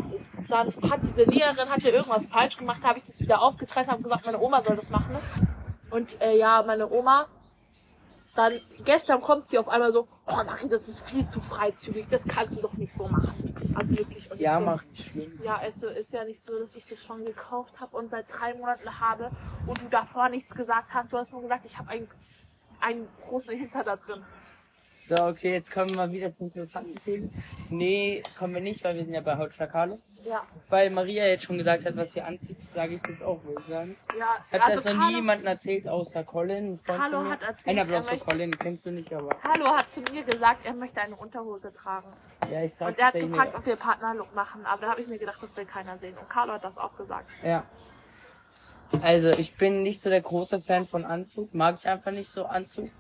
[0.49, 4.03] dann hat diese Lehrerin hat ja irgendwas falsch gemacht, habe ich das wieder aufgetrennt, habe
[4.03, 5.17] gesagt, meine Oma soll das machen.
[5.91, 7.27] Und äh, ja, meine Oma,
[8.37, 12.27] dann gestern kommt sie auf einmal so, oh Marie, das ist viel zu freizügig, das
[12.27, 13.55] kannst du doch nicht so machen.
[13.75, 14.31] Also wirklich.
[14.31, 15.41] Und Ja, so, nicht schlimm.
[15.45, 18.55] ja, es ist ja nicht so, dass ich das schon gekauft habe und seit drei
[18.55, 19.31] Monaten habe
[19.67, 21.13] und du davor nichts gesagt hast.
[21.13, 22.09] Du hast nur gesagt, ich habe einen,
[22.81, 24.23] einen großen Hinter da drin.
[25.09, 27.31] So, okay, jetzt kommen wir mal wieder zu interessanten Themen.
[27.71, 29.99] Nee, kommen wir nicht, weil wir sind ja bei Haut Schakalo.
[30.25, 33.61] Ja, Weil Maria jetzt schon gesagt hat, was sie anzieht, sage ich jetzt auch, würde
[33.63, 33.97] ich sagen.
[34.19, 34.27] ja.
[34.53, 36.79] Hat also das noch Carlo, nie jemandem erzählt, außer Colin?
[36.85, 37.31] Carlo mir?
[37.31, 39.37] hat erzählt, Ein Applaus er für möchte- Colin, kennst du nicht, aber.
[39.43, 42.09] Hallo hat zu mir gesagt, er möchte eine Unterhose tragen.
[42.53, 45.09] Ja, ich sag Und er hat gefragt, ob wir Partnerlook machen, aber da habe ich
[45.09, 46.17] mir gedacht, das will keiner sehen.
[46.19, 47.31] Und Carlo hat das auch gesagt.
[47.43, 47.65] Ja.
[49.03, 51.55] Also, ich bin nicht so der große Fan von Anzug.
[51.55, 52.91] Mag ich einfach nicht so Anzug.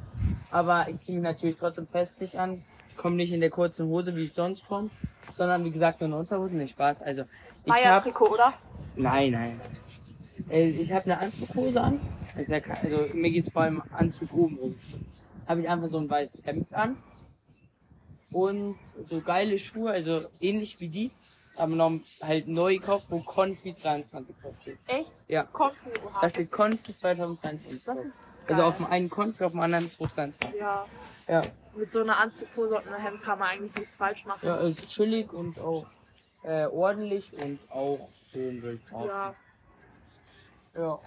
[0.52, 2.64] Aber ich ziehe mich natürlich trotzdem festlich an.
[2.96, 4.90] Komme nicht in der kurzen Hose, wie ich sonst komme.
[5.32, 6.58] Sondern, wie gesagt, nur in Unterhosen.
[6.58, 7.02] Nicht Spaß.
[7.02, 8.52] Also, ich hab, Bayern-Trikot, oder?
[8.96, 9.60] Nein, nein.
[10.50, 12.00] Äh, Ich habe eine Anzughose an.
[12.34, 14.74] Ke- Also mir geht's vor allem Anzug oben rum.
[15.46, 16.96] Habe ich einfach so ein weißes Hemd an.
[18.32, 18.76] Und
[19.08, 21.10] so geile Schuhe, also ähnlich wie die.
[21.56, 24.78] Aber noch halt neu gekauft, wo Confi 23 drauf steht.
[24.86, 25.10] Echt?
[25.28, 25.42] Ja.
[25.44, 28.68] Konfi, Da steht Confi 2023 Das ist Also geil.
[28.70, 30.58] auf dem einen Confi, auf dem anderen 223.
[30.58, 30.86] Ja,
[31.30, 31.42] Ja.
[31.76, 34.44] mit so einer Anzughose und einem Hemd kann man eigentlich nichts falsch machen.
[34.44, 35.86] Ja, ist chillig und auch
[36.42, 38.90] äh, ordentlich und auch schön, würde ich.
[38.90, 39.34] Ja.
[40.74, 40.98] Ja.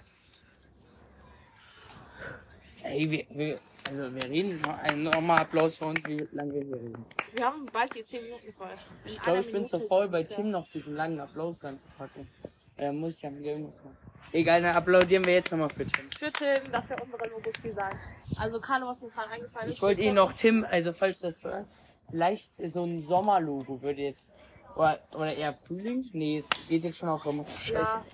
[2.84, 3.58] Ey, wir, wir,
[3.88, 7.04] also wir reden noch ein nochmal Applaus für uns, wie lange wir hier reden.
[7.32, 8.68] Wir haben bald die 10 Minuten voll.
[9.04, 12.28] In Ich glaube, ich bin zu faul, sind bei Tim noch diesen langen Applaus ranzupacken.
[12.76, 13.96] Da muss ich ja wieder irgendwas machen.
[14.32, 16.10] Egal, dann applaudieren wir jetzt nochmal für Tim.
[16.18, 17.94] Für Tim, das ist ja unsere Logos Design.
[18.36, 19.76] Also Carlo, was mir gerade eingefallen ist.
[19.76, 21.72] Ich wollte eh noch Tim, also falls das hörst,
[22.10, 24.32] leicht so ein Sommerlogo würde jetzt.
[24.74, 26.04] Oder, oder eher Frühling?
[26.12, 27.44] Nee, es geht jetzt schon auf Sommer.
[27.44, 27.74] Scheiße.
[27.74, 28.04] Ja,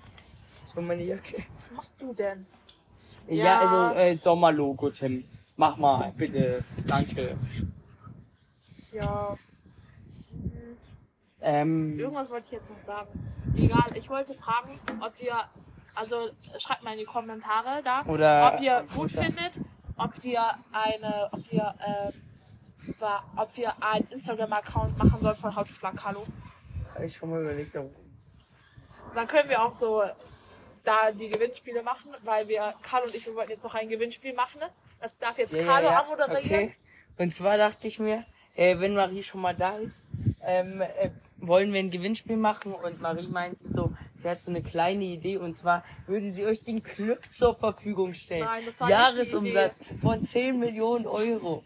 [0.63, 1.43] Das war meine Jacke.
[1.55, 2.45] was machst du denn?
[3.27, 3.59] Ja, Ja.
[3.89, 5.23] also äh, Sommerlogo, Tim.
[5.57, 6.63] Mach mal, bitte.
[6.85, 7.35] Danke.
[8.91, 9.35] Ja,
[11.41, 13.07] Ähm, irgendwas wollte ich jetzt noch sagen.
[13.57, 15.35] Egal, ich wollte fragen, ob wir,
[15.95, 19.53] also schreibt mal in die Kommentare da, Oder- ob ihr gut oder- findet,
[19.97, 22.11] ob wir eine, ob wir, äh,
[23.37, 26.25] ob wir einen Instagram-Account machen sollen von How to Schlag Carlo.
[26.93, 27.89] hab ich schon mal überlegt, aber
[29.15, 30.03] Dann können wir auch so
[30.83, 34.33] da die Gewinnspiele machen, weil wir, Carlo und ich, wir wollten jetzt noch ein Gewinnspiel
[34.33, 34.61] machen.
[34.99, 35.99] Das darf jetzt Ja, Carlo ja, ja.
[36.01, 36.43] anmoderieren.
[36.45, 36.75] Okay.
[37.17, 38.25] Und zwar dachte ich mir,
[38.55, 40.03] äh, wenn Marie schon mal da ist,
[40.43, 41.09] ähm, äh,
[41.41, 45.37] wollen wir ein Gewinnspiel machen und Marie meinte so, sie hat so eine kleine Idee
[45.37, 48.45] und zwar würde sie euch den Glück zur Verfügung stellen.
[48.45, 51.63] Nein, das war nicht die Jahresumsatz von 10 Millionen Euro.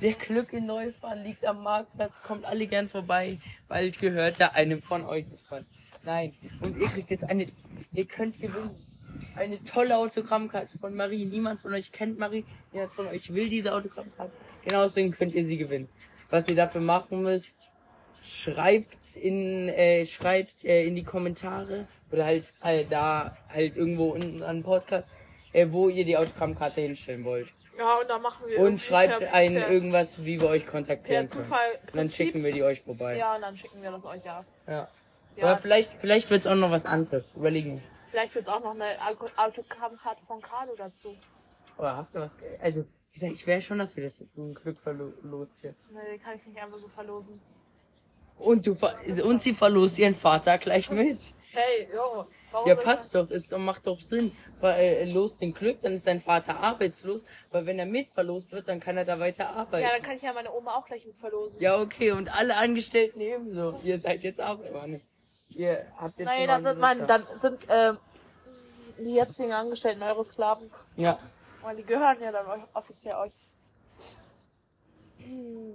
[0.00, 3.38] Der Glück in Neufahren liegt am Marktplatz, kommt alle gern vorbei.
[3.68, 5.70] Bald gehört er einem von euch nicht was.
[6.04, 6.34] Nein.
[6.60, 7.46] Und ihr kriegt jetzt eine,
[7.92, 8.70] ihr könnt gewinnen.
[9.36, 11.24] Eine tolle Autogrammkarte von Marie.
[11.24, 12.44] Niemand von euch kennt Marie.
[12.72, 14.32] Niemand von euch will diese Autogrammkarte.
[14.66, 15.88] Genau deswegen könnt ihr sie gewinnen.
[16.30, 17.68] Was ihr dafür machen müsst,
[18.22, 24.42] schreibt in, äh, schreibt äh, in die Kommentare oder halt äh, da halt irgendwo unten
[24.42, 25.08] an den Podcast,
[25.52, 27.52] äh, wo ihr die Autogrammkarte hinstellen wollt.
[27.78, 31.28] Ja, und dann machen wir Und schreibt per- ein per- irgendwas, wie wir euch kontaktieren
[31.28, 31.44] können.
[31.44, 31.78] Zufall.
[31.92, 33.16] Dann schicken wir die euch vorbei.
[33.16, 34.44] Ja, und dann schicken wir das euch ja.
[34.66, 34.88] Ja.
[35.36, 35.44] Ja.
[35.44, 37.34] Aber vielleicht, vielleicht wird's auch noch was anderes.
[37.36, 37.80] Überlegen.
[38.10, 41.14] Vielleicht wird es auch noch eine Auto- Autogrammkarte von Carlo dazu.
[41.76, 42.36] Oder habt ihr was?
[42.60, 45.76] Also, wie gesagt, ich wäre schon dafür, dass du ein Glück verlost hier.
[45.90, 47.40] Nee, kann ich nicht einfach so verlosen.
[48.38, 51.18] Und du ver und sie verlost ihren Vater gleich mit.
[51.52, 52.26] Hey, jo.
[52.50, 54.32] Warum Ja, passt doch, ist doch, macht doch Sinn.
[54.60, 58.52] Weil, äh, los den Glück, dann ist dein Vater arbeitslos, weil wenn er mit verlost
[58.52, 59.82] wird, dann kann er da weiter arbeiten.
[59.84, 61.60] Ja, dann kann ich ja meine Oma auch gleich mit verlosen.
[61.60, 63.78] Ja, okay, und alle Angestellten ebenso.
[63.82, 65.00] Ihr seid jetzt Arbeiter.
[65.50, 67.98] Ihr habt jetzt Nein, dann sind, mein, dann sind ähm,
[68.98, 70.70] die jetzigen Angestellten eure Sklaven.
[70.96, 71.18] Ja.
[71.62, 73.34] Weil die gehören ja dann offiziell euch.
[75.18, 75.74] Hm.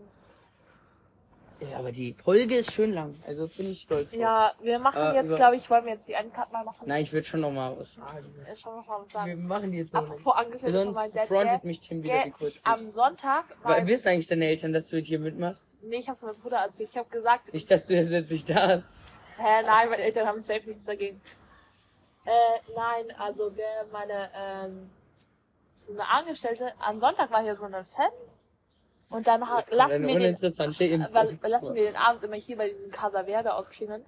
[1.72, 3.16] Ja, aber die Folge ist schön lang.
[3.26, 4.12] Also bin ich stolz.
[4.12, 4.20] drauf.
[4.20, 6.88] Ja, wir machen Äh, jetzt, über- glaube ich, wollen wir jetzt die Endcut mal machen.
[6.88, 8.18] Nein, ich würde schon noch mal was sagen.
[8.60, 9.48] Schon noch mal was Wir sagen.
[9.48, 10.12] machen die jetzt auch nicht.
[10.26, 12.60] Apropos meinem Sonst Dad, frontet mich Tim wieder kurz.
[12.64, 15.66] Am Sonntag war Weil, wissen eigentlich deine Eltern, dass du hier mitmachst?
[15.82, 16.90] Nee, ich hab's meinem Bruder erzählt.
[16.90, 19.04] Ich habe gesagt, Nicht, dass du jetzt jetzt nicht da hast.
[19.38, 21.20] Hä, nein, meine Eltern haben safe nichts dagegen.
[22.26, 22.32] Äh,
[22.76, 24.90] nein, also gell, meine, ähm,
[25.82, 28.36] so eine Angestellte, am Sonntag war hier so ein Fest
[29.14, 33.26] und dann lassen wir, den, weil, lassen wir den Abend immer hier bei diesem Casa
[33.26, 34.04] Verde ausklingen.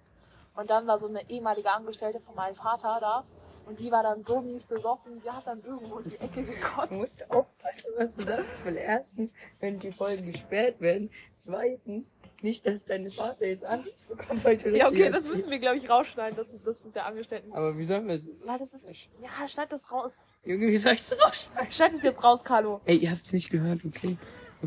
[0.55, 3.23] Und dann war so eine ehemalige Angestellte von meinem Vater da
[3.67, 6.51] und die war dann so mies besoffen, die hat dann irgendwo in die Ecke Du
[6.51, 6.91] gekotzt.
[6.91, 8.65] musst aufpassen, was du sagst.
[8.65, 11.11] Weil erstens, wenn die Folgen gesperrt werden.
[11.33, 15.27] Zweitens, nicht, dass deine Vater jetzt Angst bekommt, weil du das Ja, okay, hier das
[15.27, 17.53] müssen wir, glaube ich, rausschneiden, das, das mit der Angestellten.
[17.53, 18.29] Aber wie sollen wir es?
[18.43, 18.87] Weil das ist,
[19.21, 20.13] ja, schneid das raus.
[20.43, 21.71] Junge, wie soll ich es rausschneiden?
[21.71, 22.81] Schneid es jetzt raus, Carlo.
[22.85, 24.17] Ey, ihr habt's nicht gehört, okay?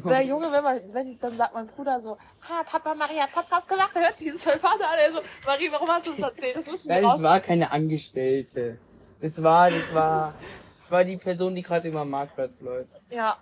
[0.04, 3.68] Der Junge, wenn man, wenn, dann sagt mein Bruder so, ha, Papa, Maria hat Podcast
[3.68, 4.98] gemacht, dann hört sich das mein Vater an.
[5.04, 6.56] Er so, Marie, warum hast du das erzählt?
[6.56, 8.78] Das müssen wir Nein, es war keine Angestellte.
[9.20, 10.34] Das war, das war,
[10.80, 12.92] das war die Person, die gerade über den Marktplatz läuft.
[13.10, 13.36] Ja,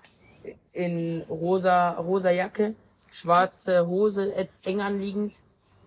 [0.73, 2.75] In rosa, rosa Jacke,
[3.13, 4.33] schwarze Hose,
[4.65, 5.35] eng anliegend.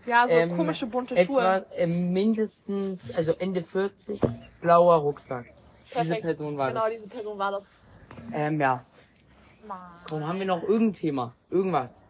[0.05, 1.23] ja, so ähm, komische bunte etwa,
[1.59, 1.65] Schuhe.
[1.75, 4.19] ähm, mindestens, also Ende 40,
[4.61, 5.45] blauer Rucksack.
[5.85, 6.21] Diese Perfekt.
[6.21, 6.91] Person war Genau, das.
[6.91, 7.69] diese Person war das.
[8.33, 8.83] Ähm, ja.
[10.07, 11.35] Warum haben wir noch irgendein Thema?
[11.49, 12.03] Irgendwas.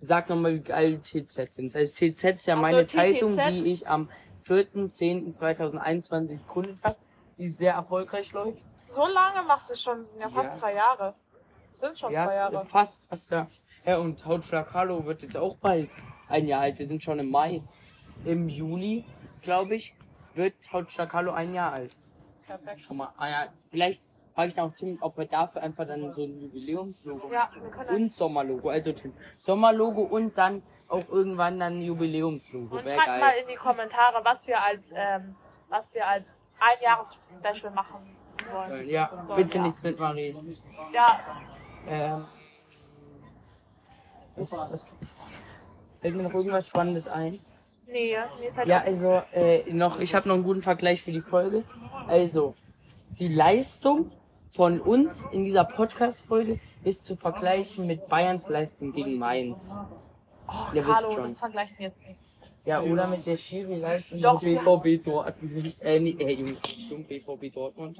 [0.00, 1.74] Sag nochmal, wie geil TZ sind.
[1.74, 2.92] Also TZ ist ja Ach so, meine TTZ.
[2.94, 4.08] Zeitung, die ich am
[4.46, 6.96] 4.10.2021 gegründet habe,
[7.38, 8.64] die sehr erfolgreich läuft.
[8.86, 10.54] So lange machst du schon, das sind ja fast Ja.
[10.54, 11.14] zwei Jahre.
[11.70, 12.64] Das sind schon Ja, zwei Jahre.
[12.66, 13.46] fast, fast ja.
[13.84, 15.90] Ja, und Hautschlag Hallo wird jetzt auch bald
[16.28, 16.78] ein Jahr alt.
[16.78, 17.62] Wir sind schon im Mai.
[18.24, 19.04] Im Juli,
[19.42, 19.94] glaube ich,
[20.34, 21.92] wird Hautschlag Hallo ein Jahr alt.
[22.46, 22.80] Perfekt.
[22.80, 23.12] Schon mal.
[23.16, 24.02] Ah ja, vielleicht
[24.34, 27.50] frage ich dann auch Tim, ob wir dafür einfach dann so ein Jubiläumslogo Ja,
[27.90, 28.68] und Sommerlogo.
[28.68, 32.76] Also Tim, Sommerlogo und dann auch irgendwann dann ein Jubiläumslogo.
[32.76, 33.42] und schreibt mal geil.
[33.42, 35.36] in die Kommentare, was wir als, ähm,
[35.68, 38.16] was wir als Einjahres-Special machen
[38.52, 38.86] wollen.
[38.88, 39.62] Ja, So, bitte ja.
[39.62, 40.36] nichts mit Marie.
[40.92, 41.20] Ja,
[41.86, 42.26] Ähm,
[44.36, 44.86] ist, das,
[46.00, 47.38] fällt mir noch irgendwas Spannendes ein?
[47.86, 51.12] nee, nee, ist halt Ja, also äh, noch, ich habe noch einen guten Vergleich für
[51.12, 51.62] die Folge.
[52.08, 52.54] Also,
[53.18, 54.10] die Leistung
[54.54, 59.76] von uns in dieser Podcast-Folge ist zu vergleichen mit Bayerns Leistung gegen Mainz.
[60.70, 62.20] Wisst Carlo, das vergleichen wir jetzt nicht.
[62.66, 65.74] Ja, oder mit der Schiri-Leistung Doch, BVB Dortmund.
[65.80, 67.98] Äh, nee, äh, Junge, stimmt, BVB Dortmund.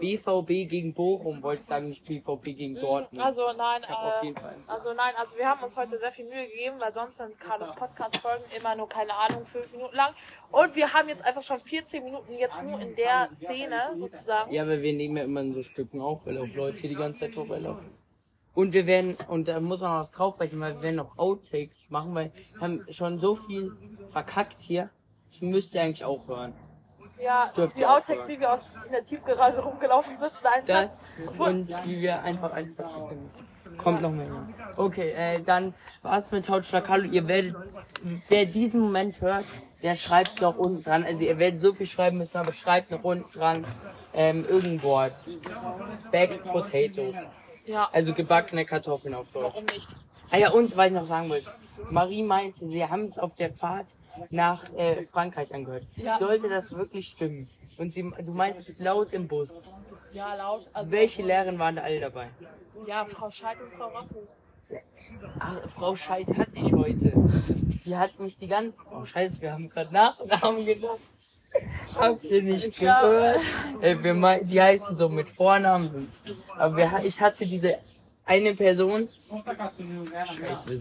[0.00, 3.24] BVB gegen Bochum, wollte ich sagen, nicht BVB gegen Dortmund.
[3.24, 4.56] Also nein, äh, jeden Fall.
[4.66, 7.72] also nein, also wir haben uns heute sehr viel Mühe gegeben, weil sonst sind Carlos
[7.72, 10.12] Podcast-Folgen immer nur, keine Ahnung, fünf Minuten lang.
[10.50, 14.52] Und wir haben jetzt einfach schon 14 Minuten jetzt nur in der Szene sozusagen.
[14.52, 16.96] Ja, aber wir nehmen ja immer in so Stücken auf, weil auch Leute hier die
[16.96, 18.03] ganze Zeit vorbeilaufen.
[18.54, 21.90] Und wir werden, und da muss man noch was draufrechnen, weil wir werden noch Outtakes
[21.90, 23.72] machen, weil wir haben schon so viel
[24.08, 24.90] verkackt hier.
[25.28, 26.54] Das müsst ihr eigentlich auch hören.
[27.20, 27.44] Ja,
[27.76, 32.00] die Outtakes, wie wir aus in der Tiefgarage rumgelaufen sind, und einen Das und wie
[32.00, 33.30] wir einfach eins verkacken.
[33.78, 34.28] Kommt noch mehr.
[34.76, 37.04] Okay, äh, dann war's mit Hautschlag Hallo.
[37.04, 37.56] Ihr werdet,
[38.28, 39.44] wer diesen Moment hört,
[39.82, 41.04] der schreibt noch unten dran.
[41.04, 43.64] Also ihr werdet so viel schreiben müssen, aber schreibt noch unten dran
[44.12, 45.14] ähm, irgendein Wort.
[46.12, 47.26] Baked Potatoes.
[47.66, 49.44] Ja, Also gebackene Kartoffeln auf Deutsch.
[49.44, 49.88] warum nicht?
[50.30, 51.50] Ah ja, und was ich noch sagen wollte.
[51.90, 53.86] Marie meinte, sie haben es auf der Fahrt
[54.30, 55.84] nach äh, Frankreich angehört.
[55.96, 56.18] Ja.
[56.18, 57.48] Sollte das wirklich stimmen?
[57.76, 59.64] Und sie, du meintest laut im Bus.
[60.12, 60.68] Ja, laut.
[60.72, 62.30] Also, Welche Lehrerin waren da alle dabei?
[62.86, 64.36] Ja, Frau Scheid und Frau Rappelt.
[65.38, 67.12] Ach, Frau Scheid hatte ich heute.
[67.84, 68.74] Die hat mich die ganze...
[68.92, 70.98] Oh scheiße, wir haben gerade Nachnamen gedacht.
[71.94, 73.40] Habt ihr nicht gehört?
[73.80, 76.10] Äh, wir mein, die heißen so mit Vornamen.
[76.56, 77.76] Aber wir, ich hatte diese
[78.24, 79.08] eine Person,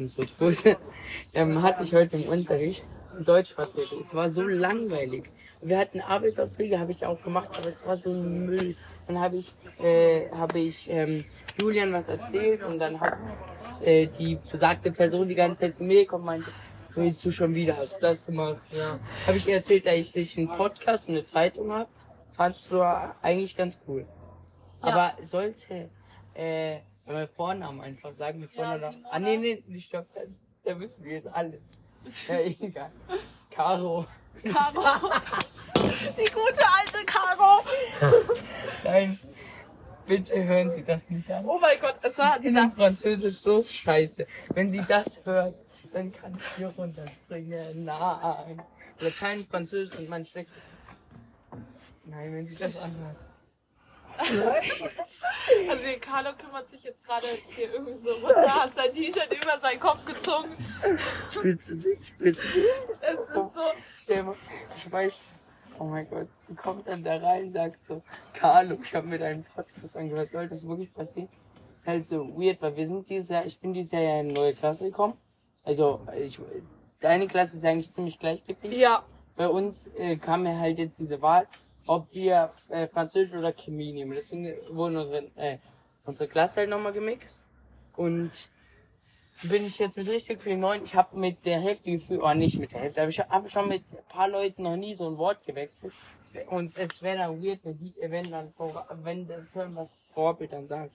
[0.07, 0.55] so tot,
[1.33, 2.83] ähm, hatte ich heute im Unterricht
[3.19, 4.01] Deutschvertretung.
[4.01, 5.29] Es war so langweilig.
[5.62, 8.75] Wir hatten Arbeitsaufträge, habe ich auch gemacht, aber es war so ein Müll.
[9.07, 11.25] Dann habe ich, äh, habe ich ähm,
[11.59, 13.13] Julian was erzählt und dann hat
[13.83, 16.51] äh, die besagte Person die ganze Zeit zu mir gekommen und meinte,
[16.95, 18.62] willst du schon wieder, hast du das gemacht?
[18.71, 18.99] Ja.
[19.27, 21.89] Habe ich ihr erzählt, dass ich einen Podcast und eine Zeitung habe.
[22.34, 22.82] Fandst du
[23.21, 24.06] eigentlich ganz cool.
[24.82, 25.89] Aber sollte,
[26.34, 28.41] äh, sollen wir Vornamen einfach sagen?
[28.41, 29.10] Wir Ja, Vornamen Simona.
[29.12, 30.08] ah, nee, nee, nicht stopp,
[30.63, 31.77] da, wissen wir jetzt alles.
[32.27, 32.91] Ja, egal.
[33.51, 34.06] Caro.
[34.43, 34.82] Caro.
[35.75, 37.63] Die gute alte Caro.
[38.84, 39.19] Nein.
[40.06, 41.45] Bitte hören Sie das nicht an.
[41.45, 42.69] Oh mein Gott, es war dieser.
[42.69, 44.27] Französisch so scheiße.
[44.53, 45.56] Wenn sie das hört,
[45.93, 47.86] dann kann ich hier runterspringen.
[47.86, 48.62] Nein.
[48.99, 50.53] Latein, Französisch und mein schlechtes.
[52.06, 53.17] Nein, wenn sie das anhört.
[55.69, 59.60] Also hier, Carlo kümmert sich jetzt gerade hier irgendwie so runter, hat sein T-Shirt über
[59.60, 60.56] seinen Kopf gezogen.
[61.32, 62.65] Spitze dich, spitze dich.
[63.01, 63.62] Es ist so.
[63.97, 64.36] Stell mal,
[64.75, 65.19] ich weiß,
[65.79, 68.01] oh mein Gott, kommt dann da rein, sagt so,
[68.34, 71.29] Carlo, ich habe mir deinen Podcast angehört, soll das wirklich passieren?
[71.77, 74.27] Ist halt so weird, weil wir sind dieses Jahr, ich bin dieses Jahr ja in
[74.27, 75.17] eine neue Klasse gekommen.
[75.63, 76.39] Also, ich,
[76.99, 78.80] deine Klasse ist eigentlich ziemlich gleich geblieben.
[78.80, 79.04] Ja.
[79.36, 81.47] Bei uns äh, kam ja halt jetzt diese Wahl,
[81.88, 84.12] ob wir äh, Französisch oder Chemie nehmen.
[84.12, 85.58] Deswegen wurden unsere, äh,
[86.06, 87.43] unsere Klasse halt nochmal gemixt.
[87.95, 88.32] Und
[89.41, 90.84] bin ich jetzt mit richtig vielen neuen.
[90.84, 93.67] Ich habe mit der Hälfte gefühlt, oh nicht mit der Hälfte, aber ich habe schon
[93.67, 95.93] mit ein paar Leuten noch nie so ein Wort gewechselt.
[96.49, 98.54] Und es wäre dann weird, wenn, die, wenn dann
[99.04, 100.91] wenn das hören, was Vorbild dann sagt.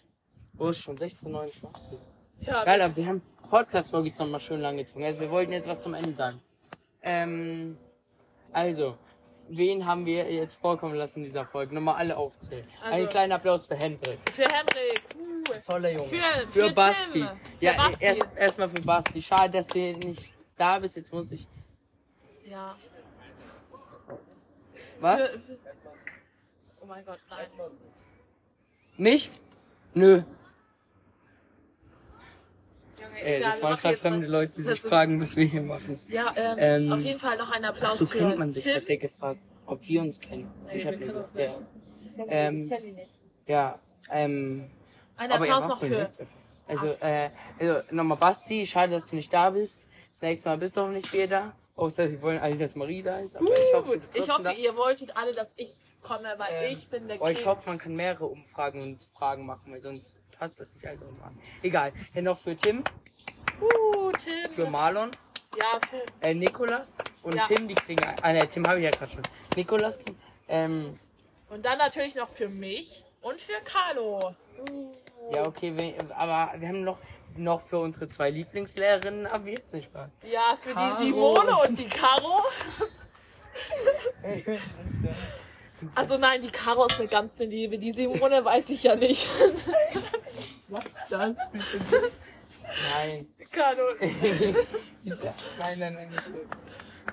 [0.59, 1.99] Oh, ist schon 16, 29.
[2.41, 5.05] Ja, Geil, aber wir haben Podcast-Folge jetzt nochmal schön lang gezogen.
[5.05, 6.41] Also wir wollten jetzt was zum Ende sagen.
[7.03, 7.79] Ähm,
[8.53, 8.97] also,
[9.49, 11.75] wen haben wir jetzt vorkommen lassen in dieser Folge?
[11.75, 12.67] Nochmal alle aufzählen.
[12.83, 14.19] Also- Einen kleinen Applaus für Hendrik.
[14.35, 15.03] für Henrik.
[15.17, 15.45] Uh.
[15.67, 16.05] Toller Junge.
[16.09, 17.11] Für- für, für Basti.
[17.13, 17.29] Tim.
[17.61, 18.05] Ja, Für Basti.
[18.05, 19.23] erst erstmal für Basti.
[19.23, 20.97] Schade, dass du nicht da bist.
[20.97, 21.47] Jetzt muss ich.
[22.45, 22.77] Ja.
[25.01, 25.29] Was?
[25.31, 25.41] Für,
[26.83, 27.47] oh mein Gott, nein.
[28.97, 29.31] Mich?
[29.95, 30.23] Nö.
[33.23, 35.63] Ey, egal, das wir waren gerade fremde Leute, die das sich fragen, was wir hier
[35.63, 36.01] machen.
[36.09, 38.65] Ja, ähm, Ähm, auf jeden Fall noch ein Ach Applaus so für kennt man sich.
[38.65, 38.77] Tim.
[38.77, 40.51] Hat der gefragt, ob wir uns kennen.
[40.67, 41.25] Nee, ich wir hab kennen nicht.
[41.25, 41.55] uns Ja.
[42.29, 43.13] Ähm, Ich kenn ihn nicht.
[43.47, 43.79] ja,
[44.11, 44.71] ähm.
[45.17, 45.89] Ein Aber Applaus noch für.
[45.89, 46.11] nett.
[46.67, 49.87] Also, äh, also nochmal Basti, schade, dass du nicht da bist.
[50.11, 51.53] Das nächste Mal bist du hoffentlich wieder da.
[51.77, 53.37] Außer sie wollen alle, dass Marie da ist.
[53.37, 54.51] Aber ich hoffe, bist Ich hoffe, da.
[54.53, 55.71] ihr wolltet alle, dass ich
[56.03, 57.47] komme, weil Ähm, ich bin der Oh, ich King.
[57.47, 61.39] hoffe, man kann mehrere Umfragen und Fragen machen, weil sonst passt das nicht alle an.
[61.63, 61.93] Egal.
[62.15, 62.85] Noch für Tim,
[63.61, 64.51] Uh, Tim.
[64.53, 65.11] für Marlon,
[65.61, 67.43] ja, für, äh, Nikolas und Ja.
[67.43, 68.05] Tim, die kriegen.
[68.23, 69.23] Ah, ne, Tim habe ich ja gerade schon.
[69.57, 69.99] Nikolas,
[70.49, 70.99] ähm,
[71.51, 74.35] und dann natürlich noch für mich und für Carlo.
[74.71, 74.95] Uh.
[75.33, 76.99] ja, okay, wir, aber wir haben noch,
[77.37, 80.11] noch für unsere zwei Lieblingslehrerinnen, aber jetzt nicht mal.
[80.23, 80.97] Ja, für Caro.
[81.01, 82.43] die Simone und die Caro.
[85.95, 87.79] Also nein, die Caro ist eine ganz liebe.
[87.79, 89.29] Die Simone weiß ich ja nicht.
[90.69, 92.11] Was ist das bitte?
[92.93, 93.27] Nein.
[93.51, 93.83] Caro.
[95.59, 96.33] Nein, nein, nein, nicht so.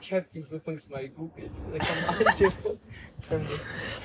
[0.02, 1.50] Ich hab dich übrigens mal gegoogelt.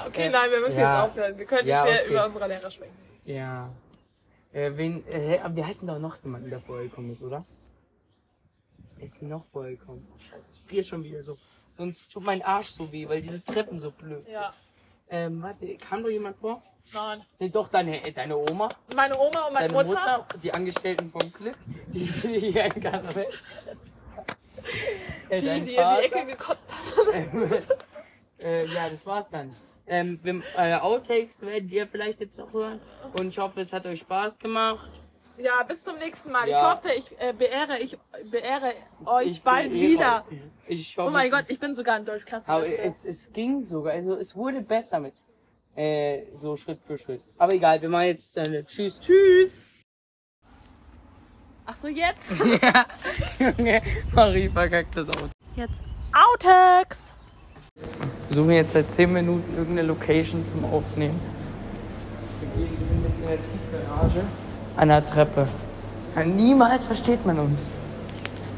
[0.06, 1.04] Okay, nein, wir müssen Ja.
[1.04, 1.36] jetzt aufhören.
[1.38, 2.10] Wir können Ja, nicht mehr okay.
[2.12, 2.94] über unsere Lehrer sprechen.
[3.24, 3.70] Ja.
[4.52, 7.44] Äh, wen, äh, aber wir hatten doch noch jemanden, der vorher gekommen ist, oder?
[8.98, 10.06] Ist noch vorher gekommen.
[10.18, 11.36] Scheiße, ich friere schon wieder so.
[11.70, 14.34] Sonst tut mein Arsch so weh, weil diese Treppen so blöd sind.
[14.34, 14.52] Ja.
[15.08, 16.62] Ähm, warte, kam doch jemand vor?
[16.92, 17.24] Nein.
[17.38, 20.18] Nee, doch, deine, äh, deine Oma, Meine Oma und meine deine Mutter.
[20.18, 21.56] Mutter, die Angestellten vom Clip,
[21.88, 23.20] die, die hier in Kanada.
[25.28, 27.52] Äh, Die, die in die Ecke gekotzt haben.
[28.38, 29.50] äh, ja, das war's dann.
[29.86, 32.80] Ähm, wir, äh, Outtakes werdet ihr vielleicht jetzt noch hören.
[33.18, 34.90] Und ich hoffe, es hat euch Spaß gemacht.
[35.38, 36.48] Ja, bis zum nächsten Mal.
[36.48, 36.72] Ja.
[36.72, 37.96] Ich hoffe, ich äh, beehre, ich
[38.30, 38.72] beehre
[39.06, 40.24] euch Ich bald beehre wieder.
[40.30, 40.38] euch.
[40.66, 42.50] Ich hoffe, Oh mein Gott, ich bin sogar in Deutschklasse.
[42.52, 45.14] Aber es, es ging sogar, also es wurde besser mit
[45.74, 47.22] äh, so Schritt für Schritt.
[47.38, 49.00] Aber egal, wir machen jetzt äh, Tschüss.
[49.00, 49.62] Tschüss.
[51.66, 52.32] Ach so, jetzt.
[52.62, 52.86] ja,
[53.38, 53.80] Junge,
[54.12, 55.30] Marie verkackt das aus.
[55.54, 55.80] Jetzt
[56.12, 57.08] Outtakes.
[57.74, 61.20] Wir suchen jetzt seit 10 Minuten irgendeine Location zum Aufnehmen.
[62.56, 64.24] Wir sind jetzt in der Tiefgarage
[64.76, 65.46] an der Treppe.
[66.16, 67.70] Ja, niemals versteht man uns.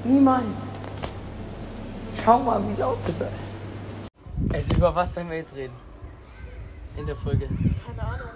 [0.05, 0.67] Niemals.
[2.25, 3.27] Schau mal, wie laut es ist.
[4.53, 5.75] Also über was sollen wir jetzt reden?
[6.97, 7.49] In der Folge.
[7.87, 8.29] Keine Ahnung.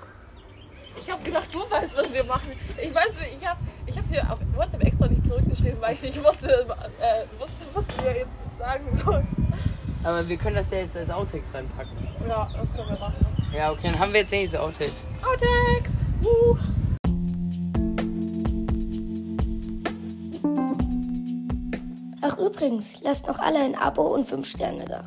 [0.98, 2.52] Ich habe gedacht, du weißt, was wir machen.
[2.82, 6.24] Ich weiß, ich habe ich hab dir auf WhatsApp extra nicht zurückgeschrieben, weil ich nicht
[6.24, 6.66] wusste,
[7.00, 9.28] äh, wusste was wir jetzt sagen sollen.
[10.02, 11.96] Aber wir können das ja jetzt als Outtakes reinpacken.
[12.28, 13.26] Ja, das können wir machen.
[13.52, 15.06] Ja, okay, dann haben wir jetzt nicht diese Outtakes.
[15.22, 16.06] Outtakes.
[16.22, 16.56] Uh.
[22.22, 25.04] Ach übrigens, lasst noch alle ein Abo und 5 Sterne da.